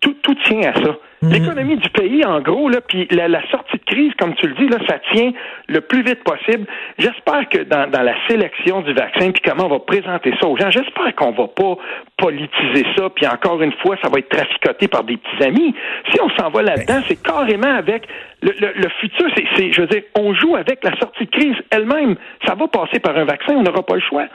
Tout, 0.00 0.14
tout 0.22 0.34
tient 0.44 0.60
à 0.62 0.74
ça. 0.74 0.96
L'économie 1.22 1.76
du 1.76 1.88
pays, 1.90 2.24
en 2.24 2.40
gros, 2.40 2.68
là, 2.68 2.80
puis 2.86 3.08
la, 3.10 3.26
la 3.26 3.40
sortie 3.50 3.78
de 3.78 3.84
crise, 3.84 4.12
comme 4.18 4.34
tu 4.34 4.46
le 4.46 4.54
dis, 4.54 4.68
là, 4.68 4.78
ça 4.86 4.98
tient 5.12 5.32
le 5.68 5.80
plus 5.80 6.02
vite 6.02 6.22
possible. 6.22 6.66
J'espère 6.98 7.48
que 7.48 7.64
dans, 7.64 7.90
dans 7.90 8.02
la 8.02 8.14
sélection 8.28 8.82
du 8.82 8.92
vaccin, 8.92 9.30
puis 9.32 9.42
comment 9.44 9.64
on 9.66 9.70
va 9.70 9.78
présenter 9.80 10.32
ça 10.40 10.46
aux 10.46 10.56
gens, 10.56 10.70
j'espère 10.70 11.14
qu'on 11.16 11.32
va 11.32 11.48
pas 11.48 11.76
politiser 12.18 12.84
ça, 12.96 13.08
puis 13.14 13.26
encore 13.26 13.62
une 13.62 13.72
fois, 13.82 13.96
ça 14.02 14.08
va 14.10 14.18
être 14.18 14.28
traficoté 14.28 14.88
par 14.88 15.04
des 15.04 15.16
petits 15.16 15.44
amis. 15.44 15.74
Si 16.12 16.20
on 16.20 16.28
s'en 16.38 16.50
va 16.50 16.62
là-dedans, 16.62 17.00
c'est 17.08 17.20
carrément 17.22 17.74
avec 17.74 18.06
le, 18.42 18.52
le, 18.60 18.72
le 18.76 18.88
futur, 19.00 19.26
c'est, 19.34 19.72
je 19.72 19.80
veux 19.80 19.86
dire, 19.86 20.02
on 20.18 20.34
joue 20.34 20.56
avec 20.56 20.84
la 20.84 20.96
sortie 20.98 21.24
de 21.24 21.30
crise 21.30 21.56
elle-même. 21.70 22.16
Ça 22.46 22.54
va 22.54 22.68
passer 22.68 23.00
par 23.00 23.16
un 23.16 23.24
vaccin, 23.24 23.54
on 23.54 23.62
n'aura 23.62 23.84
pas 23.84 23.94
le 23.94 24.02
choix. 24.02 24.26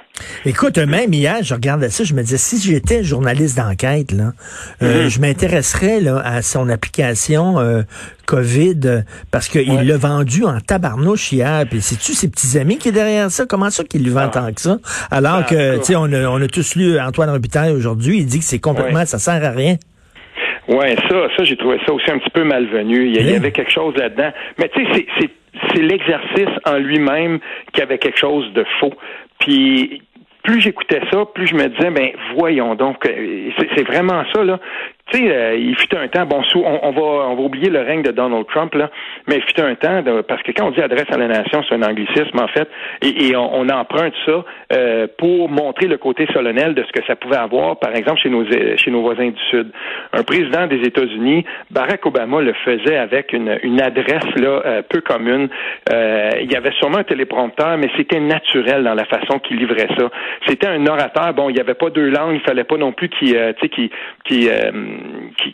Écoute, 0.45 0.78
même 0.80 1.13
hier, 1.13 1.38
je 1.44 1.54
regardais 1.54 1.89
ça, 1.89 2.04
je 2.04 2.13
me 2.16 2.22
disais, 2.22 2.38
si 2.38 2.57
j'étais 2.57 3.04
journaliste 3.04 3.57
d'enquête, 3.57 4.12
là, 4.12 4.31
euh, 4.81 5.07
je 5.07 5.22
m'intéresserais 5.22 6.01
là, 6.01 6.22
à 6.25 6.42
son 6.42 6.68
application 6.71 7.59
euh, 7.59 7.81
COVID, 8.25 9.03
parce 9.31 9.47
qu'il 9.50 9.69
Ouais. 9.71 9.83
l'a 9.83 9.97
vendu 9.97 10.44
en 10.45 10.59
tabarnouche 10.59 11.31
hier. 11.31 11.65
Puis 11.69 11.81
c'est-tu 11.81 12.13
ses 12.13 12.29
petits 12.29 12.57
amis 12.57 12.77
qui 12.77 12.89
est 12.89 12.94
derrière 12.94 13.29
ça? 13.31 13.45
Comment 13.45 13.69
ça 13.69 13.83
qu'il 13.83 14.03
lui 14.03 14.09
vend 14.12 14.29
tant 14.29 14.51
que 14.53 14.62
ça? 14.62 14.77
Alors 15.12 15.39
Ah, 15.41 15.44
que, 15.44 15.73
ça. 15.73 15.77
tu 15.79 15.83
sais, 15.85 15.95
on 15.95 16.12
a, 16.13 16.27
on 16.29 16.41
a 16.41 16.47
tous 16.47 16.75
lu 16.75 17.00
Antoine 17.00 17.29
Robitaille 17.29 17.71
aujourd'hui, 17.73 18.18
il 18.19 18.25
dit 18.25 18.39
que 18.39 18.45
c'est 18.45 18.59
complètement, 18.59 19.00
Ouais. 19.00 19.06
ça 19.06 19.19
sert 19.19 19.44
à 19.44 19.51
rien. 19.51 19.75
Ouais, 20.68 20.95
ça, 21.09 21.15
ça, 21.35 21.44
j'ai 21.44 21.57
trouvé 21.57 21.77
ça 21.85 21.91
aussi 21.94 22.09
un 22.09 22.19
petit 22.19 22.29
peu 22.29 22.44
malvenu. 22.44 23.07
Il 23.07 23.15
y, 23.19 23.23
Oui. 23.25 23.35
avait 23.35 23.51
quelque 23.51 23.71
chose 23.71 23.95
là-dedans. 23.97 24.31
Mais 24.59 24.69
tu 24.73 24.85
sais, 24.94 25.06
c'est, 25.19 25.81
l'exercice 25.81 26.50
en 26.65 26.77
lui-même 26.77 27.39
qui 27.73 27.81
avait 27.81 27.97
quelque 27.97 28.18
chose 28.19 28.45
de 28.53 28.63
faux. 28.79 28.94
Puis 29.39 30.01
plus 30.44 30.62
j'écoutais 30.62 31.01
ça, 31.12 31.25
plus 31.35 31.47
je 31.47 31.56
me 31.56 31.68
disais, 31.68 31.91
ben 31.91 32.09
voyons 32.38 32.75
donc, 32.75 33.06
euh, 33.06 33.50
c'est, 33.59 33.68
c'est 33.75 33.83
vraiment 33.83 34.23
ça 34.33 34.44
là. 34.44 34.59
Tu 35.12 35.18
sais, 35.19 35.36
euh, 35.36 35.56
il 35.56 35.75
fut 35.78 35.96
un 35.96 36.08
temps, 36.08 36.25
bon, 36.25 36.42
on, 36.56 36.80
on 36.83 36.92
va, 36.92 37.02
on 37.02 37.35
va 37.35 37.42
oublier 37.42 37.69
le 37.69 37.81
règne 37.81 38.02
de 38.02 38.12
Donald 38.12 38.45
Trump 38.47 38.74
là, 38.76 38.90
mais 39.28 39.38
il 39.38 39.42
fut 39.44 39.59
un 39.62 39.76
temps, 39.76 40.02
de- 40.02 40.21
parce 40.21 40.42
que 40.44 40.52
quand 40.52 40.68
on 40.68 40.71
dit 40.71 40.81
adresse 40.81 41.07
à 41.12 41.18
la 41.18 41.28
nation, 41.28 41.64
c'est 41.68 41.76
un 41.76 41.83
anglicisme 41.83 42.40
en 42.40 42.47
fait, 42.47 42.69
et, 43.02 43.35
on, 43.35 43.68
emprunte 43.69 44.14
ça 44.26 44.44
euh, 44.74 45.07
pour 45.18 45.50
montrer 45.50 45.88
le 45.88 45.97
côté 45.97 46.28
solennel 46.33 46.74
de 46.74 46.83
ce 46.83 46.92
que 46.92 47.06
ça 47.06 47.16
pouvait 47.16 47.38
avoir, 47.38 47.78
par 47.80 47.95
exemple 47.95 48.19
chez 48.21 48.30
nos 48.30 48.45
chez 48.76 48.92
nos 48.92 49.02
voisins 49.02 49.30
du 49.30 49.42
Sud. 49.50 49.68
Un 50.14 50.24
président 50.24 50.68
des 50.68 50.81
États-Unis, 50.81 51.45
Barack 51.69 52.06
Obama 52.06 52.42
le 52.42 52.54
faisait 52.66 52.97
avec 52.97 53.33
une, 53.33 53.57
une 53.64 53.81
adresse 53.81 54.26
là 54.35 54.62
euh, 54.66 54.81
peu 54.88 55.02
commune. 55.02 55.50
Euh, 55.92 56.30
il 56.42 56.52
y 56.52 56.56
avait 56.56 56.71
sûrement 56.74 56.97
un 57.00 57.04
téléprompteur, 57.04 57.78
mais 57.78 57.90
c'était 57.97 58.19
naturel 58.19 58.83
dans 58.83 58.94
la 58.94 59.06
façon 59.06 59.40
qu'il 59.40 59.57
livrait 59.57 59.88
ça. 59.97 60.09
C'était 60.47 60.68
un 60.68 60.85
orateur. 60.85 61.33
Bon, 61.33 61.50
il 61.50 61.54
n'y 61.54 61.62
avait 61.62 61.74
pas 61.76 61.90
deux 61.90 62.09
langues. 62.09 62.35
Il 62.35 62.42
fallait 62.42 62.64
pas 62.64 62.78
non 62.78 62.92
plus 62.92 63.09
qu'il, 63.09 63.35
euh, 63.35 63.54
tu 63.54 63.62
sais, 63.62 63.69
qu'il, 63.69 63.90
qu'il, 64.26 64.50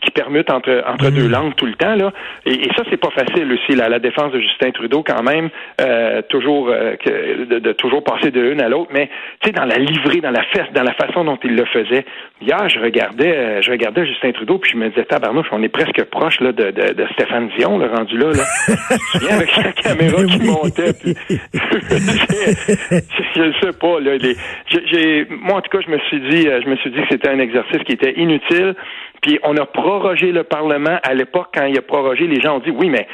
qu'il 0.02 0.12
permute 0.12 0.50
entre 0.50 0.82
entre 0.86 1.10
deux 1.10 1.28
langues 1.28 1.54
tout 1.56 1.66
le 1.66 1.74
temps 1.74 1.94
là. 1.94 2.12
Et, 2.46 2.52
et 2.52 2.68
ça, 2.76 2.82
c'est 2.90 2.96
pas 2.96 3.10
facile 3.10 3.50
aussi. 3.52 3.76
Là, 3.76 3.88
la 3.88 3.98
défense 3.98 4.32
de 4.32 4.40
Justin 4.40 4.70
Trudeau, 4.70 5.02
quand 5.02 5.22
même, 5.22 5.48
euh, 5.80 6.22
toujours 6.28 6.68
euh, 6.68 6.96
que- 6.96 7.44
de, 7.44 7.58
de 7.58 7.72
toujours 7.72 8.02
passer 8.04 8.30
de 8.30 8.40
l'une 8.40 8.60
à 8.60 8.68
l'autre. 8.68 8.90
Mais 8.92 9.08
tu 9.40 9.48
sais, 9.48 9.52
dans 9.52 9.64
la 9.64 9.78
livrée, 9.78 10.20
dans 10.20 10.30
la 10.30 10.42
fesse, 10.44 10.66
dans 10.74 10.82
la 10.82 10.94
façon 10.94 11.24
dont 11.24 11.38
il 11.44 11.54
le 11.56 11.64
faisait. 11.66 12.04
Hier, 12.40 12.68
je 12.68 12.78
regardais, 12.80 13.36
euh, 13.36 13.62
je 13.62 13.70
regardais 13.70 14.06
Justin 14.06 14.32
Trudeau, 14.32 14.58
puis 14.58 14.70
je 14.72 14.76
me 14.76 14.88
disais, 14.88 15.04
tabarnouche, 15.04 15.46
on 15.52 15.62
est 15.62 15.68
presque 15.68 16.02
proche 16.04 16.40
là 16.40 16.52
de, 16.52 16.70
de, 16.70 16.92
de 16.94 17.06
Stéphane 17.14 17.48
Dion, 17.58 17.78
le 17.78 17.86
rendu 17.86 18.16
là. 18.16 18.30
là. 18.30 18.44
tu 19.12 19.18
viens 19.18 19.36
avec 19.36 19.50
sa 19.50 19.72
caméra 19.72 20.22
qui 20.24 20.38
montait. 20.46 20.92
Puis... 20.92 21.14
je, 21.52 21.58
je 23.36 23.52
sais 23.60 23.72
pas. 23.78 24.00
Là, 24.00 24.16
les- 24.16 25.26
moi, 25.30 25.56
en 25.58 25.60
tout 25.60 25.70
cas, 25.76 25.84
je 25.84 25.90
me 25.90 25.98
suis 26.00 26.20
dit, 26.20 26.48
euh, 26.48 26.60
je 26.64 26.68
me 26.68 26.76
suis 26.76 26.90
dit 26.90 27.00
que 27.00 27.06
c'était 27.10 27.28
un 27.28 27.38
exercice 27.38 27.82
qui 27.84 27.92
était 27.92 28.12
inutile. 28.18 28.74
Puis 29.22 29.38
on 29.42 29.56
a 29.56 29.66
prorogé 29.66 30.32
le 30.32 30.44
Parlement 30.44 30.98
à 31.02 31.14
l'époque 31.14 31.48
quand 31.54 31.66
il 31.66 31.78
a 31.78 31.82
prorogé. 31.82 32.26
Les 32.26 32.40
gens 32.40 32.56
ont 32.56 32.60
dit 32.60 32.70
oui, 32.70 32.90
mais 32.90 33.06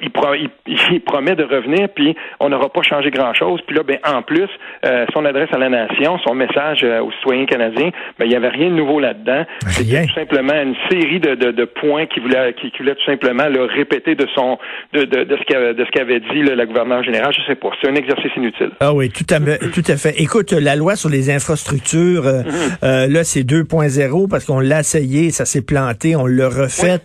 il, 0.00 0.10
pro- 0.10 0.34
il- 0.34 0.50
il 0.92 1.00
promet 1.00 1.34
de 1.34 1.44
revenir, 1.44 1.88
puis 1.94 2.14
on 2.40 2.48
n'aura 2.48 2.68
pas 2.72 2.82
changé 2.82 3.10
grand-chose. 3.10 3.60
Puis 3.66 3.76
là, 3.76 3.82
ben, 3.82 3.98
en 4.06 4.22
plus, 4.22 4.48
euh, 4.86 5.06
son 5.12 5.24
adresse 5.24 5.48
à 5.52 5.58
la 5.58 5.68
nation, 5.68 6.18
son 6.26 6.34
message 6.34 6.80
euh, 6.84 7.00
aux 7.02 7.10
citoyens 7.12 7.46
canadiens, 7.46 7.90
ben, 8.18 8.24
il 8.24 8.28
n'y 8.28 8.36
avait 8.36 8.48
rien 8.48 8.68
de 8.70 8.74
nouveau 8.74 9.00
là-dedans. 9.00 9.44
C'était 9.68 10.06
tout 10.06 10.14
simplement 10.14 10.54
une 10.62 10.74
série 10.90 11.18
de, 11.20 11.34
de, 11.34 11.50
de 11.50 11.64
points 11.64 12.06
qu'il 12.06 12.22
voulait, 12.22 12.54
qu'il 12.54 12.70
voulait 12.78 12.94
tout 12.94 13.04
simplement 13.04 13.48
le 13.48 13.64
répéter 13.64 14.14
de 14.14 14.26
son 14.34 14.58
de, 14.92 15.04
de, 15.04 15.24
de 15.24 15.36
ce 15.36 15.42
qu'avait 15.44 15.74
de 15.74 15.84
ce 15.84 15.90
qu'avait 15.90 16.20
dit 16.20 16.42
là, 16.42 16.54
la 16.54 16.66
gouverneure 16.66 17.02
générale. 17.02 17.32
Je 17.36 17.42
sais 17.46 17.54
pas. 17.56 17.70
C'est 17.80 17.88
un 17.90 17.94
exercice 17.94 18.30
inutile. 18.36 18.70
Ah 18.80 18.92
oui, 18.94 19.10
tout 19.10 19.26
à, 19.34 19.40
fait- 19.40 19.58
tout 19.70 19.82
à 19.88 19.96
fait. 19.96 20.14
Écoute, 20.20 20.52
la 20.52 20.76
loi 20.76 20.96
sur 20.96 21.08
les 21.10 21.30
infrastructures, 21.30 22.26
euh, 22.26 22.42
euh, 22.84 23.06
là, 23.08 23.24
c'est 23.24 23.42
2.0 23.42 24.28
parce 24.28 24.44
qu'on 24.44 24.60
l'a 24.60 24.80
essayé, 24.80 25.30
ça 25.30 25.44
s'est 25.44 25.62
planté, 25.62 26.14
on 26.16 26.26
l'a 26.26 26.48
refait. 26.48 26.98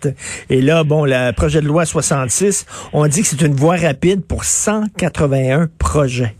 Et 0.49 0.61
là, 0.61 0.83
bon, 0.83 1.05
le 1.05 1.31
projet 1.33 1.61
de 1.61 1.67
loi 1.67 1.85
66, 1.85 2.66
on 2.93 3.07
dit 3.07 3.21
que 3.21 3.27
c'est 3.27 3.41
une 3.41 3.55
voie 3.55 3.75
rapide 3.77 4.25
pour 4.25 4.43
181 4.43 5.67
projets. 5.79 6.35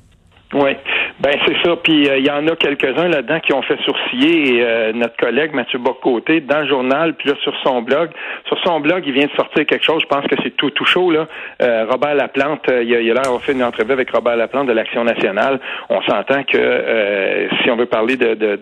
Ben 1.19 1.33
c'est 1.45 1.55
ça. 1.63 1.75
Puis 1.77 2.07
euh, 2.07 2.19
il 2.19 2.25
y 2.25 2.29
en 2.29 2.47
a 2.47 2.55
quelques-uns 2.55 3.07
là-dedans 3.07 3.39
qui 3.39 3.53
ont 3.53 3.61
fait 3.63 3.77
sourciller 3.81 4.61
euh, 4.61 4.93
notre 4.93 5.17
collègue 5.17 5.53
Mathieu 5.53 5.79
Bocoté 5.79 6.41
dans 6.41 6.59
le 6.59 6.67
journal, 6.67 7.15
puis 7.15 7.29
là 7.29 7.35
sur 7.41 7.53
son 7.63 7.81
blog. 7.81 8.09
Sur 8.47 8.57
son 8.63 8.79
blog, 8.79 9.03
il 9.05 9.13
vient 9.13 9.25
de 9.25 9.31
sortir 9.31 9.65
quelque 9.65 9.83
chose. 9.83 10.01
Je 10.03 10.07
pense 10.07 10.25
que 10.27 10.35
c'est 10.43 10.55
tout 10.55 10.69
tout 10.71 10.85
chaud 10.85 11.11
là. 11.11 11.27
Euh, 11.61 11.85
Robert 11.89 12.13
Laplante, 12.15 12.69
euh, 12.69 12.83
il 12.83 12.93
a 12.95 12.99
l'air 12.99 13.23
d'avoir 13.23 13.41
fait 13.41 13.53
une 13.53 13.63
entrevue 13.63 13.93
avec 13.93 14.11
Robert 14.11 14.35
Laplante 14.35 14.67
de 14.67 14.73
l'Action 14.73 15.03
nationale. 15.03 15.59
On 15.89 16.01
s'entend 16.03 16.43
que 16.43 16.57
euh, 16.57 17.47
si 17.63 17.71
on 17.71 17.77
veut 17.77 17.87
parler 17.87 18.15
de, 18.15 18.35
de, 18.35 18.59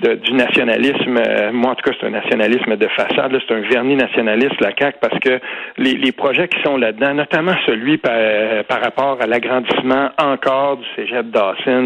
de, 0.00 0.14
du 0.14 0.32
nationalisme, 0.34 1.16
euh, 1.16 1.50
moi 1.52 1.72
en 1.72 1.74
tout 1.76 1.90
cas 1.90 1.96
c'est 1.98 2.06
un 2.06 2.10
nationalisme 2.10 2.76
de 2.76 2.88
façade. 2.88 3.36
C'est 3.48 3.54
un 3.54 3.60
vernis 3.60 3.96
nationaliste 3.96 4.60
la 4.60 4.72
CAC 4.72 4.96
parce 5.00 5.18
que 5.20 5.40
les, 5.78 5.94
les 5.94 6.12
projets 6.12 6.48
qui 6.48 6.60
sont 6.62 6.76
là-dedans, 6.76 7.14
notamment 7.14 7.54
celui 7.64 7.96
par, 7.98 8.12
euh, 8.14 8.62
par 8.64 8.82
rapport 8.82 9.18
à 9.20 9.26
l'agrandissement 9.26 10.10
encore 10.18 10.76
du 10.76 10.86
cégep 10.94 11.30
Dawson, 11.30 11.85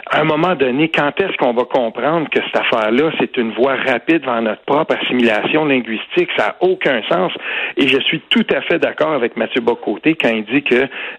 à 0.09 0.21
un 0.21 0.23
moment 0.23 0.55
donné, 0.55 0.89
quand 0.89 1.11
est-ce 1.19 1.35
qu'on 1.37 1.53
va 1.53 1.63
comprendre 1.63 2.29
que 2.29 2.39
cette 2.43 2.57
affaire-là, 2.61 3.11
c'est 3.19 3.37
une 3.37 3.51
voie 3.53 3.75
rapide 3.75 4.23
vers 4.25 4.41
notre 4.41 4.61
propre 4.63 4.95
assimilation 5.01 5.65
linguistique? 5.65 6.29
Ça 6.37 6.47
n'a 6.47 6.55
aucun 6.61 7.01
sens. 7.09 7.31
Et 7.77 7.87
je 7.87 7.99
suis 8.01 8.19
tout 8.29 8.45
à 8.53 8.61
fait 8.61 8.79
d'accord 8.79 9.13
avec 9.13 9.37
Mathieu 9.37 9.61
Bocoté 9.61 10.15
quand 10.15 10.29
il 10.29 10.45
dit 10.45 10.63
que 10.63 10.75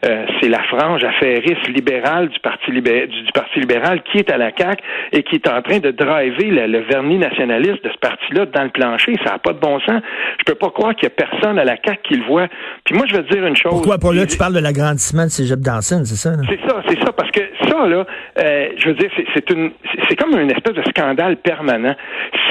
euh, 0.06 0.26
c'est 0.40 0.48
la 0.48 0.62
frange 0.64 1.04
affairiste 1.04 1.66
libérale 1.68 2.28
du 2.28 2.38
Parti, 2.40 2.70
libé- 2.70 3.06
du, 3.06 3.22
du 3.22 3.32
Parti 3.32 3.60
libéral 3.60 4.02
qui 4.02 4.18
est 4.18 4.30
à 4.30 4.36
la 4.36 4.50
CAQ 4.56 4.82
et 5.12 5.22
qui 5.22 5.36
est 5.36 5.48
en 5.48 5.62
train 5.62 5.78
de 5.78 5.90
driver 5.90 6.50
le, 6.50 6.66
le 6.66 6.80
vernis 6.80 7.18
nationaliste 7.18 7.84
de 7.84 7.90
ce 7.90 7.98
parti-là 7.98 8.46
dans 8.46 8.64
le 8.64 8.70
plancher. 8.70 9.14
Ça 9.24 9.32
n'a 9.32 9.38
pas 9.38 9.52
de 9.52 9.58
bon 9.60 9.80
sens. 9.80 10.02
Je 10.38 10.44
peux 10.44 10.54
pas 10.54 10.70
croire 10.70 10.94
qu'il 10.94 11.04
y 11.04 11.06
a 11.06 11.10
personne 11.10 11.58
à 11.58 11.64
la 11.64 11.76
CAQ 11.82 11.98
qui 12.02 12.14
le 12.16 12.24
voit. 12.26 12.48
Puis 12.84 12.94
moi, 12.94 13.06
je 13.08 13.16
vais 13.16 13.22
te 13.22 13.32
dire 13.32 13.46
une 13.46 13.56
chose. 13.56 13.72
Pourquoi? 13.72 13.98
Pour 13.98 14.12
là, 14.12 14.26
tu 14.26 14.36
parles 14.36 14.54
de 14.54 14.60
l'agrandissement 14.60 15.24
de 15.24 15.28
Cégep 15.30 15.60
Dawson, 15.60 16.02
c'est 16.04 16.16
ça? 16.16 16.32
C'est 16.48 16.60
ça, 16.68 16.82
c'est 16.88 16.98
ça, 17.02 17.12
parce 17.12 17.30
que 17.30 17.40
ça, 17.68 17.86
là, 17.86 18.04
euh, 18.38 18.68
je 18.76 18.88
veux 18.88 18.94
dire, 18.94 19.10
c'est- 19.16 19.50
une, 19.50 19.72
c'est 20.08 20.16
comme 20.16 20.38
une 20.38 20.50
espèce 20.50 20.74
de 20.74 20.82
scandale 20.90 21.36
permanent. 21.36 21.94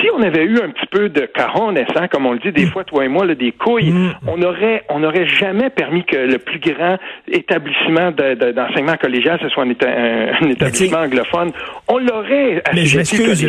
Si 0.02 0.08
on 0.18 0.22
avait 0.24 0.44
eu 0.44 0.58
un 0.60 0.70
petit 0.72 0.88
peu 0.90 1.10
de 1.10 1.22
caron 1.28 1.72
naissant, 1.72 2.08
comme 2.12 2.26
on 2.26 2.34
le 2.34 2.40
dit 2.40 2.52
des 2.52 2.66
fois, 2.66 2.84
toi 2.84 3.06
et 3.06 3.08
moi, 3.08 3.26
là, 3.26 3.36
des 3.36 3.52
couilles, 3.52 3.94
on 4.28 4.42
aurait, 4.42 4.84
on 4.90 5.00
n'aurait 5.00 5.28
jamais 5.28 5.70
permis 5.70 6.04
que 6.06 6.16
le 6.18 6.38
plus 6.40 6.60
grand 6.60 6.98
établissement 7.28 8.12
de- 8.12 8.34
de- 8.36 8.52
d'enseignement 8.52 8.98
collégial, 8.98 9.40
ce 9.42 9.50
soit 9.50 9.64
un, 9.64 9.70
éta- 9.72 9.88
un- 9.88 10.46
un 10.46 10.50
établissement 10.50 11.00
anglophone. 11.00 11.52
On 11.88 11.98
l'aurait 11.98 12.64
Mais 12.74 12.86
je 12.86 12.98
m'excuse, 12.98 13.42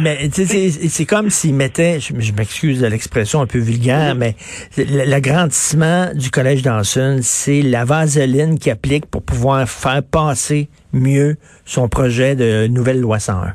mais 0.00 0.16
c'est 0.88 1.04
comme 1.06 1.30
s'ils 1.30 1.54
mettaient, 1.54 1.98
je, 2.00 2.12
je 2.18 2.32
m'excuse 2.32 2.80
de 2.80 2.86
l'expression 2.86 3.40
un 3.40 3.46
peu 3.46 3.58
vulgaire, 3.58 4.14
mais 4.14 4.34
l- 4.78 5.04
l'agrandissement 5.06 6.06
du 6.14 6.30
collège 6.30 6.62
Dawson, 6.62 7.18
c'est 7.22 7.62
la 7.62 7.84
vaseline 7.84 8.58
qui 8.58 8.70
applique 8.70 9.06
pour 9.06 9.22
pouvoir 9.22 9.68
faire 9.68 10.02
passer 10.02 10.68
mieux 10.92 11.36
son 11.64 11.88
projet 11.88 12.34
de 12.36 12.66
nouvelle 12.68 13.00
loi 13.00 13.18
101. 13.18 13.54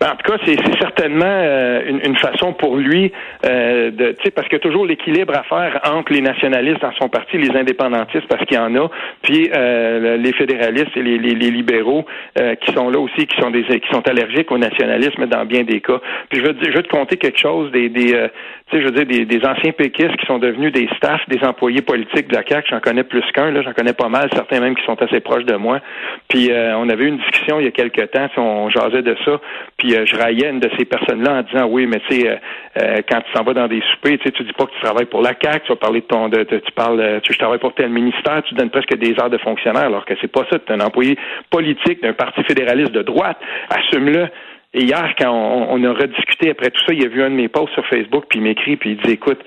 Ben, 0.00 0.12
en 0.12 0.16
tout 0.16 0.32
cas, 0.32 0.38
c'est 0.46 0.56
certainement 0.78 1.24
euh, 1.26 1.82
une, 1.86 2.00
une 2.04 2.16
façon 2.16 2.54
pour 2.54 2.76
lui 2.76 3.12
euh, 3.44 3.90
de, 3.90 4.12
tu 4.12 4.24
sais, 4.24 4.30
parce 4.30 4.48
qu'il 4.48 4.56
y 4.56 4.60
a 4.60 4.62
toujours 4.62 4.86
l'équilibre 4.86 5.34
à 5.36 5.42
faire 5.42 5.78
entre 5.84 6.12
les 6.14 6.22
nationalistes 6.22 6.80
dans 6.80 6.92
son 6.92 7.10
parti, 7.10 7.36
les 7.36 7.50
indépendantistes, 7.54 8.26
parce 8.26 8.42
qu'il 8.46 8.56
y 8.56 8.60
en 8.60 8.74
a, 8.76 8.88
puis 9.22 9.50
euh, 9.54 10.16
les 10.16 10.32
fédéralistes 10.32 10.96
et 10.96 11.02
les, 11.02 11.18
les- 11.18 11.34
les 11.34 11.50
libéraux 11.50 12.06
euh, 12.38 12.54
qui 12.54 12.72
sont 12.72 12.88
là 12.88 12.98
aussi, 12.98 13.26
qui 13.26 13.38
sont 13.40 13.50
des, 13.50 13.62
qui 13.64 13.88
sont 13.92 14.06
allergiques 14.08 14.50
au 14.50 14.56
nationalisme 14.58 15.26
dans 15.26 15.44
bien 15.44 15.64
des 15.64 15.80
cas. 15.82 16.00
Puis 16.30 16.40
je 16.40 16.46
veux, 16.46 16.56
je 16.62 16.70
veux 16.70 16.82
te 16.82 16.88
compter 16.88 17.18
quelque 17.18 17.38
chose 17.38 17.70
des, 17.70 17.90
des 17.90 18.14
euh, 18.14 18.28
tu 18.70 18.76
sais, 18.76 18.82
je 18.82 18.86
veux 18.88 19.04
dire 19.04 19.06
des, 19.06 19.24
des 19.26 19.44
anciens 19.46 19.72
péquistes 19.72 20.16
qui 20.16 20.26
sont 20.26 20.38
devenus 20.38 20.72
des 20.72 20.88
staffs, 20.96 21.28
des 21.28 21.44
employés 21.44 21.82
politiques 21.82 22.28
de 22.28 22.36
la 22.36 22.42
CAQ. 22.46 22.68
J'en 22.70 22.80
connais 22.80 23.02
plus 23.04 23.22
qu'un, 23.34 23.50
là, 23.50 23.60
j'en 23.62 23.72
connais 23.72 23.92
pas 23.92 24.08
mal, 24.08 24.30
certains 24.32 24.60
même 24.60 24.76
qui 24.76 24.84
sont 24.86 25.00
assez 25.02 25.20
proches 25.20 25.44
de 25.44 25.56
moi. 25.56 25.80
Puis 26.28 26.50
euh, 26.50 26.74
on 26.78 26.88
avait 26.88 27.04
eu 27.04 27.08
une 27.08 27.18
discussion 27.18 27.58
il 27.60 27.64
y 27.66 27.68
a 27.68 27.72
quelques 27.72 28.10
temps, 28.12 28.28
on 28.38 28.70
jasait 28.70 29.02
de 29.02 29.14
ça. 29.26 29.40
Puis 29.76 29.89
euh, 29.94 30.04
je 30.06 30.16
raillais 30.16 30.48
une 30.50 30.60
de 30.60 30.70
ces 30.78 30.84
personnes-là 30.84 31.40
en 31.40 31.42
disant 31.42 31.66
oui, 31.68 31.86
mais 31.86 32.00
tu 32.08 32.20
sais, 32.20 32.28
euh, 32.28 32.36
euh, 32.82 32.96
quand 33.08 33.20
tu 33.20 33.32
s'en 33.34 33.44
vas 33.44 33.54
dans 33.54 33.68
des 33.68 33.82
soupers, 33.92 34.18
tu 34.18 34.32
tu 34.32 34.42
dis 34.44 34.52
pas 34.52 34.66
que 34.66 34.72
tu 34.72 34.80
travailles 34.82 35.06
pour 35.06 35.22
la 35.22 35.32
CAQ, 35.40 35.60
tu 35.66 35.68
vas 35.72 35.76
parler 35.76 36.00
de 36.00 36.06
ton, 36.06 36.28
de- 36.28 36.44
tu 36.44 36.72
parles, 36.74 37.00
euh, 37.00 37.20
tu 37.20 37.32
je 37.32 37.38
travaille 37.38 37.58
pour 37.58 37.74
tel 37.74 37.90
ministère, 37.90 38.42
tu 38.44 38.54
donnes 38.54 38.70
presque 38.70 38.94
des 38.96 39.18
heures 39.20 39.30
de 39.30 39.38
fonctionnaire, 39.38 39.84
alors 39.84 40.04
que 40.04 40.14
c'est 40.20 40.30
pas 40.32 40.44
ça. 40.50 40.58
Tu 40.58 40.72
es 40.72 40.76
un 40.76 40.80
employé 40.80 41.16
politique 41.50 42.02
d'un 42.02 42.12
parti 42.12 42.42
fédéraliste 42.44 42.92
de 42.92 43.02
droite, 43.02 43.38
assume-le. 43.70 44.28
Et 44.72 44.84
hier, 44.84 45.14
quand 45.18 45.30
on, 45.32 45.66
on 45.74 45.84
a 45.84 45.92
rediscuté 45.92 46.50
après 46.50 46.70
tout 46.70 46.80
ça, 46.86 46.92
il 46.94 47.04
a 47.04 47.08
vu 47.08 47.22
un 47.22 47.30
de 47.30 47.34
mes 47.34 47.48
posts 47.48 47.72
sur 47.74 47.84
Facebook, 47.86 48.24
puis 48.28 48.38
il 48.38 48.42
m'écrit, 48.42 48.76
puis 48.76 48.90
il 48.92 48.96
dit, 48.98 49.12
écoute, 49.14 49.40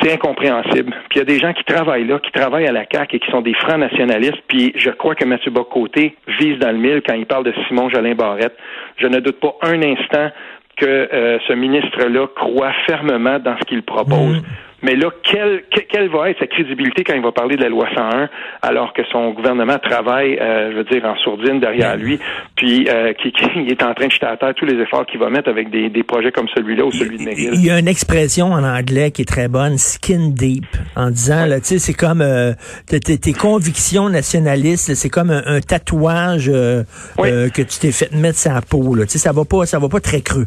c'est 0.00 0.12
incompréhensible. 0.12 0.92
Puis 1.08 1.16
il 1.16 1.18
y 1.18 1.22
a 1.22 1.24
des 1.24 1.38
gens 1.38 1.52
qui 1.52 1.64
travaillent 1.64 2.06
là, 2.06 2.18
qui 2.18 2.30
travaillent 2.30 2.66
à 2.66 2.72
la 2.72 2.84
CAQ 2.90 3.16
et 3.16 3.18
qui 3.18 3.30
sont 3.30 3.40
des 3.40 3.54
francs 3.54 3.78
nationalistes. 3.78 4.40
Puis 4.46 4.72
je 4.76 4.90
crois 4.90 5.14
que 5.14 5.24
Mathieu 5.24 5.50
Bocoté 5.50 6.16
vise 6.40 6.58
dans 6.58 6.70
le 6.70 6.78
mille 6.78 7.02
quand 7.06 7.14
il 7.14 7.26
parle 7.26 7.44
de 7.44 7.54
Simon 7.66 7.88
Jolin 7.88 8.14
Barrette. 8.14 8.56
Je 8.96 9.06
ne 9.06 9.20
doute 9.20 9.40
pas 9.40 9.56
un 9.62 9.82
instant 9.82 10.30
que 10.76 10.86
euh, 10.86 11.38
ce 11.46 11.52
ministre-là 11.52 12.28
croit 12.36 12.72
fermement 12.86 13.38
dans 13.38 13.56
ce 13.58 13.64
qu'il 13.64 13.82
propose. 13.82 14.42
Mais 14.82 14.94
là, 14.94 15.10
quelle, 15.24 15.64
que- 15.74 15.80
quelle 15.90 16.08
va 16.08 16.30
être 16.30 16.38
sa 16.38 16.46
crédibilité 16.46 17.02
quand 17.02 17.14
il 17.14 17.22
va 17.22 17.32
parler 17.32 17.56
de 17.56 17.62
la 17.62 17.68
loi 17.68 17.88
101, 17.94 18.28
alors 18.62 18.92
que 18.92 19.02
son 19.10 19.30
gouvernement 19.30 19.78
travaille, 19.78 20.38
euh, 20.40 20.70
je 20.70 20.76
veux 20.76 20.84
dire, 20.84 21.04
en 21.04 21.16
sourdine 21.16 21.58
derrière 21.58 21.96
lui, 21.96 22.20
puis 22.54 22.86
euh, 22.88 23.12
qui, 23.14 23.32
qui 23.32 23.44
est 23.68 23.82
en 23.82 23.92
train 23.94 24.06
de 24.06 24.12
jeter 24.12 24.26
à 24.26 24.36
terre 24.36 24.54
tous 24.54 24.66
les 24.66 24.80
efforts 24.80 25.04
qu'il 25.06 25.18
va 25.18 25.30
mettre 25.30 25.48
avec 25.48 25.70
des, 25.70 25.90
des 25.90 26.02
projets 26.04 26.30
comme 26.30 26.46
celui-là 26.54 26.84
ou 26.84 26.92
celui 26.92 27.18
de 27.18 27.24
McGill. 27.24 27.50
Il 27.54 27.64
y 27.64 27.70
a 27.70 27.78
une 27.80 27.88
expression 27.88 28.46
en 28.52 28.62
anglais 28.62 29.10
qui 29.10 29.22
est 29.22 29.28
très 29.28 29.48
bonne, 29.48 29.78
skin 29.78 30.28
deep, 30.30 30.66
en 30.94 31.10
disant, 31.10 31.46
là, 31.46 31.58
tu 31.58 31.66
sais, 31.66 31.78
c'est 31.78 31.94
comme 31.94 32.20
euh, 32.22 32.52
tes, 32.86 33.00
tes- 33.00 33.32
convictions 33.32 34.08
nationalistes, 34.08 34.94
c'est 34.94 35.08
comme 35.10 35.30
un, 35.30 35.42
un 35.46 35.60
tatouage 35.60 36.48
euh, 36.52 36.84
Oui. 37.18 37.28
euh, 37.30 37.48
que 37.48 37.62
tu 37.62 37.78
t'es 37.80 37.90
fait 37.92 38.12
mettre 38.14 38.38
sur 38.38 38.52
la 38.52 38.60
peau. 38.60 38.94
Là. 38.94 39.04
Tu 39.06 39.12
sais, 39.12 39.18
ça 39.18 39.32
va 39.32 39.44
pas, 39.44 39.66
ça 39.66 39.78
va 39.80 39.88
pas 39.88 39.98
très 40.00 40.20
creux. 40.20 40.46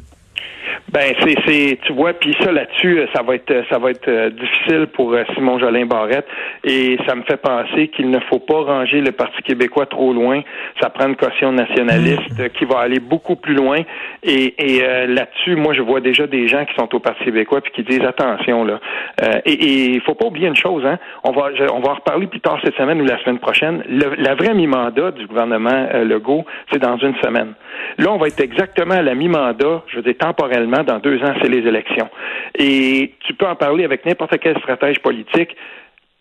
Ben 0.92 1.14
c'est 1.22 1.36
c'est 1.46 1.80
tu 1.86 1.94
vois 1.94 2.14
puis 2.14 2.36
ça 2.42 2.52
là-dessus 2.52 3.00
euh, 3.00 3.06
ça 3.14 3.22
va 3.24 3.36
être 3.36 3.50
euh, 3.52 3.64
ça 3.70 3.78
va 3.80 3.92
être 3.92 4.08
euh, 4.08 4.30
difficile 4.30 4.88
pour 4.94 5.16
Simon 5.36 5.58
Jolin 5.60 5.86
Barrette 5.86 6.28
et 6.64 6.98
ça 7.08 7.16
me 7.16 7.24
fait 7.24 7.38
penser 7.38 7.88
qu'il 7.90 8.10
ne 8.10 8.20
faut 8.30 8.40
pas 8.40 8.62
ranger 8.62 9.02
le 9.02 9.12
Parti 9.12 9.42
québécois 9.44 9.86
trop 9.86 10.14
loin. 10.14 10.42
Ça 10.82 10.90
prend 10.90 11.08
une 11.08 11.16
caution 11.16 11.52
nationaliste 11.52 12.40
euh, 12.40 12.50
qui 12.50 12.66
va 12.66 12.80
aller 12.80 13.00
beaucoup 13.00 13.36
plus 13.36 13.54
loin 13.54 13.78
et, 14.24 14.54
et 14.58 14.84
euh, 14.84 15.08
là-dessus 15.08 15.56
moi 15.56 15.74
je 15.74 15.82
vois 15.82 16.02
déjà 16.02 16.28
des 16.28 16.48
gens 16.48 16.66
qui 16.66 16.74
sont 16.76 16.94
au 16.94 17.00
Parti 17.00 17.24
québécois 17.24 17.62
puis 17.62 17.72
qui 17.72 17.84
disent 17.84 18.06
attention 18.06 18.64
là. 18.66 18.80
Euh, 19.24 19.40
et 19.46 19.86
il 19.94 20.02
faut 20.02 20.14
pas 20.16 20.26
oublier 20.28 20.48
une 20.48 20.56
chose 20.56 20.86
hein. 20.86 21.00
On 21.24 21.32
va 21.32 21.54
je- 21.56 21.72
on 21.74 21.80
va 21.80 21.92
en 21.92 21.96
reparler 21.96 22.28
plus 22.28 22.42
tard 22.42 22.60
cette 22.64 22.76
semaine 22.76 23.02
ou 23.02 23.06
la 23.06 23.18
semaine 23.24 23.40
prochaine. 23.40 23.84
Le- 23.90 24.16
la 24.18 24.36
vraie 24.36 24.54
mi-mandat 24.54 25.12
du 25.12 25.26
gouvernement 25.28 25.88
euh, 25.94 26.04
Legault 26.04 26.46
c'est 26.72 26.80
dans 26.80 26.98
une 26.98 27.16
semaine. 27.24 27.54
Là 27.98 28.12
on 28.12 28.18
va 28.18 28.28
être 28.28 28.42
exactement 28.42 28.96
à 28.96 29.02
la 29.02 29.16
mi-mandat, 29.16 29.84
je 29.88 29.96
veux 29.98 30.02
dire 30.04 30.18
temporellement 30.20 30.61
dans 30.68 31.00
deux 31.00 31.22
ans, 31.24 31.34
c'est 31.42 31.50
les 31.50 31.68
élections. 31.68 32.10
Et 32.58 33.14
tu 33.22 33.34
peux 33.34 33.48
en 33.48 33.56
parler 33.56 33.84
avec 33.84 34.06
n'importe 34.06 34.38
quel 34.40 34.58
stratège 34.60 35.00
politique. 35.00 35.56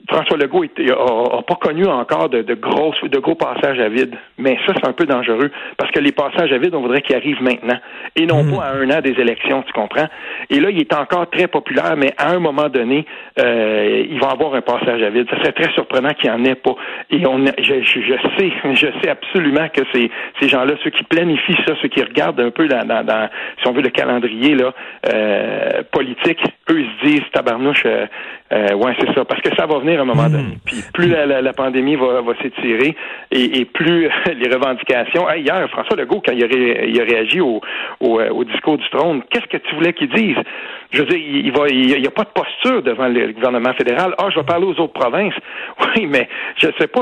François 0.09 0.37
Legault 0.37 0.65
n'a 0.65 1.43
pas 1.43 1.55
connu 1.61 1.87
encore 1.87 2.29
de, 2.29 2.43
de, 2.43 2.55
grosses, 2.55 3.01
de 3.03 3.19
gros 3.19 3.35
passages 3.35 3.79
à 3.79 3.89
vide. 3.89 4.15
Mais 4.39 4.59
ça, 4.67 4.73
c'est 4.75 4.89
un 4.89 4.93
peu 4.93 5.07
dangereux 5.07 5.51
parce 5.77 5.91
que 5.93 6.01
les 6.01 6.13
passages 6.13 6.53
à 6.53 6.59
vide, 6.59 6.75
on 6.75 6.81
voudrait 6.81 7.03
qu'ils 7.03 7.17
arrivent 7.17 7.43
maintenant 7.43 7.79
et 8.17 8.27
non 8.27 8.45
pas 8.45 8.65
à 8.65 8.75
un 8.75 8.91
an 8.91 9.01
des 9.01 9.13
élections, 9.21 9.63
tu 9.63 9.73
comprends? 9.73 10.09
Et 10.49 10.61
là, 10.61 10.71
il 10.71 10.81
est 10.81 10.95
encore 10.95 11.29
très 11.31 11.47
populaire, 11.47 11.95
mais 11.97 12.13
à 12.17 12.31
un 12.31 12.39
moment 12.39 12.69
donné, 12.69 13.07
euh, 13.39 14.05
il 14.09 14.19
va 14.21 14.29
avoir 14.29 14.55
un 14.55 14.63
passage 14.63 15.03
à 15.03 15.11
vide. 15.11 15.27
Ça 15.31 15.39
serait 15.39 15.53
très 15.53 15.73
surprenant 15.75 16.11
qu'il 16.15 16.31
n'y 16.31 16.37
en 16.37 16.45
ait 16.45 16.55
pas. 16.55 16.75
Et 17.11 17.27
on, 17.27 17.45
je, 17.45 17.83
je, 17.83 18.01
je 18.01 18.15
sais, 18.39 18.53
je 18.75 18.87
sais 19.03 19.11
absolument 19.11 19.69
que 19.69 19.83
ces, 19.93 20.11
ces 20.41 20.49
gens-là, 20.49 20.75
ceux 20.83 20.91
qui 20.91 21.05
planifient 21.05 21.59
ça, 21.67 21.75
ceux 21.81 21.89
qui 21.89 22.03
regardent 22.03 22.41
un 22.41 22.51
peu 22.51 22.67
dans, 22.69 22.85
dans, 22.87 23.05
dans 23.05 23.29
si 23.61 23.69
on 23.69 23.73
veut, 23.73 23.83
le 23.83 23.91
calendrier 23.91 24.55
là, 24.55 24.73
euh, 25.13 25.83
politique, 25.91 26.41
eux, 26.71 26.81
ils 26.81 26.89
se 27.01 27.07
disent, 27.07 27.23
tabarnouche, 27.33 27.83
euh, 27.87 28.07
euh, 28.53 28.75
ouais, 28.75 28.93
c'est 28.99 29.13
ça, 29.15 29.25
parce 29.25 29.41
que 29.43 29.55
ça 29.57 29.67
va 29.67 29.79
venir 29.79 29.99
à 29.99 30.03
un 30.03 30.07
moment 30.07 30.29
donné. 30.29 30.59
Puis 30.65 30.83
plus 30.93 31.09
la, 31.09 31.27
la, 31.27 31.43
la 31.43 31.53
pandémie 31.53 31.97
va, 31.97 32.21
va 32.21 32.33
s'étirer 32.43 32.97
et, 33.31 33.59
et 33.61 33.65
plus 33.65 34.09
les 34.35 34.49
revendications. 34.55 35.29
Hey, 35.31 35.43
hier, 35.43 35.69
François 35.71 35.97
Legault, 35.97 36.23
quand 36.25 36.33
il 36.33 36.45
a, 36.45 36.47
ré- 36.47 36.87
il 36.89 37.01
a 37.01 37.05
réagi 37.05 37.41
au, 37.41 37.61
au, 38.01 38.21
euh, 38.21 38.31
au 38.31 38.45
discours 38.45 38.79
du 38.79 38.89
trône, 38.91 39.23
qu'est-ce 39.31 39.47
que 39.47 39.57
tu 39.59 39.75
voulais 39.75 39.93
qu'il 39.93 40.09
dise? 40.11 40.37
je 40.93 40.99
veux 41.03 41.07
dire, 41.07 41.19
il, 41.19 41.53
va, 41.53 41.69
il 41.69 42.01
n'y 42.01 42.07
a 42.07 42.11
pas 42.11 42.25
de 42.25 42.31
posture 42.31 42.83
devant 42.83 43.07
le 43.07 43.33
gouvernement 43.33 43.73
fédéral. 43.75 44.13
Ah, 44.19 44.27
je 44.35 44.41
vais 44.41 44.45
parler 44.45 44.67
aux 44.67 44.79
autres 44.81 44.93
provinces. 44.93 45.35
Oui, 45.97 46.07
mais 46.07 46.29
je 46.57 46.69
sais 46.79 46.87
pas, 46.87 47.01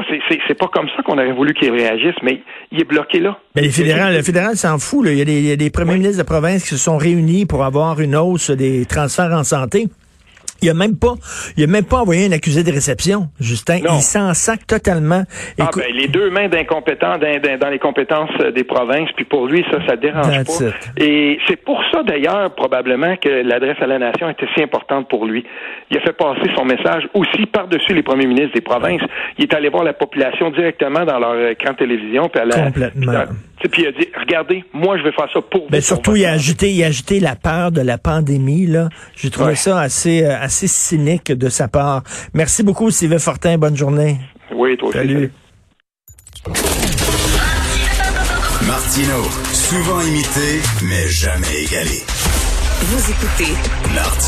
c'est, 0.48 0.54
pas 0.54 0.68
comme 0.68 0.88
ça 0.96 1.02
qu'on 1.02 1.14
aurait 1.18 1.32
voulu 1.32 1.52
qu'il 1.52 1.70
réagisse, 1.70 2.14
mais 2.22 2.40
il 2.72 2.80
est 2.80 2.84
bloqué 2.84 3.18
là. 3.20 3.36
Mais 3.54 3.60
les 3.62 3.70
fédérales, 3.70 4.14
le 4.14 4.22
fédéral 4.22 4.56
s'en 4.56 4.78
fout. 4.78 5.04
Là. 5.04 5.12
Il, 5.12 5.18
y 5.18 5.20
a 5.20 5.26
des, 5.26 5.38
il 5.40 5.46
y 5.46 5.52
a 5.52 5.56
des 5.56 5.68
premiers 5.70 5.94
ministres 5.98 6.22
de 6.22 6.26
province 6.26 6.62
qui 6.62 6.70
se 6.70 6.78
sont 6.78 6.96
réunis 6.96 7.44
pour 7.44 7.64
avoir 7.64 8.00
une 8.00 8.16
hausse 8.16 8.50
des 8.50 8.86
transferts 8.86 9.32
en 9.32 9.44
santé. 9.60 9.88
Il 10.60 10.68
a 10.68 10.74
même 10.74 10.98
pas, 10.98 11.14
il 11.56 11.62
a 11.62 11.66
même 11.68 11.84
pas 11.84 11.98
envoyé 11.98 12.26
un 12.26 12.32
accusé 12.32 12.64
de 12.64 12.72
réception, 12.72 13.28
Justin. 13.38 13.76
Il 13.76 14.02
s'en 14.02 14.34
sac 14.34 14.66
totalement. 14.66 15.22
Ah, 15.60 15.70
ben, 15.74 15.84
les 15.94 16.08
deux 16.08 16.30
mains 16.30 16.48
d'incompétents 16.48 17.16
dans, 17.16 17.58
dans, 17.60 17.70
les 17.70 17.78
compétences 17.78 18.30
euh, 18.40 18.50
des 18.50 18.64
provinces, 18.64 19.08
puis 19.14 19.24
pour 19.24 19.46
lui, 19.46 19.64
ça, 19.70 19.78
ça 19.86 19.94
dérange 19.94 20.44
pas. 20.44 20.64
Et 20.96 21.38
c'est 21.46 21.62
pour 21.62 21.80
ça, 21.92 22.02
d'ailleurs, 22.02 22.52
probablement, 22.56 23.16
que 23.16 23.28
l'adresse 23.28 23.76
à 23.80 23.86
la 23.86 24.00
nation 24.00 24.28
était 24.30 24.48
si 24.56 24.62
importante 24.62 25.08
pour 25.08 25.26
lui. 25.26 25.44
Il 25.92 25.98
a 25.98 26.00
fait 26.00 26.12
passer 26.12 26.50
son 26.56 26.64
message 26.64 27.08
aussi 27.14 27.46
par-dessus 27.46 27.94
les 27.94 28.02
premiers 28.02 28.26
ministres 28.26 28.54
des 28.54 28.60
provinces. 28.60 29.02
Il 29.38 29.44
est 29.44 29.54
allé 29.54 29.68
voir 29.68 29.84
la 29.84 29.92
population 29.92 30.50
directement 30.50 31.04
dans 31.04 31.20
leur 31.20 31.50
écran 31.50 31.72
de 31.72 31.78
télévision, 31.78 32.28
puis 32.28 32.40
à 32.40 32.44
la, 32.44 32.64
Complètement. 32.66 33.12
Puis, 33.57 33.57
il 33.64 33.86
a 33.86 33.92
dit, 33.92 34.08
regardez, 34.18 34.64
moi, 34.72 34.96
je 34.98 35.02
vais 35.02 35.12
faire 35.12 35.28
ça 35.32 35.40
pour 35.40 35.68
ben, 35.70 35.80
surtout, 35.80 36.16
il 36.16 36.24
a 36.24 36.32
ajouté, 36.32 36.72
il 36.72 36.82
a 36.84 36.86
ajouté 36.86 37.20
la 37.20 37.36
peur 37.36 37.72
de 37.72 37.80
la 37.80 37.98
pandémie, 37.98 38.66
là. 38.66 38.88
J'ai 39.16 39.30
trouvé 39.30 39.54
ça 39.54 39.80
assez, 39.80 40.22
euh, 40.22 40.40
assez 40.40 40.68
cynique 40.68 41.32
de 41.32 41.48
sa 41.48 41.68
part. 41.68 42.02
Merci 42.34 42.62
beaucoup, 42.62 42.90
Sylvain 42.90 43.18
Fortin. 43.18 43.58
Bonne 43.58 43.76
journée. 43.76 44.18
Oui, 44.52 44.76
toi 44.76 44.88
aussi. 44.88 44.98
Salut. 44.98 45.32
Martino, 48.66 49.22
souvent 49.52 50.00
imité, 50.02 50.60
mais 50.82 51.08
jamais 51.08 51.64
égalé. 51.64 52.02
Vous 52.80 53.10
écoutez 53.10 53.52
Martino. 53.94 54.18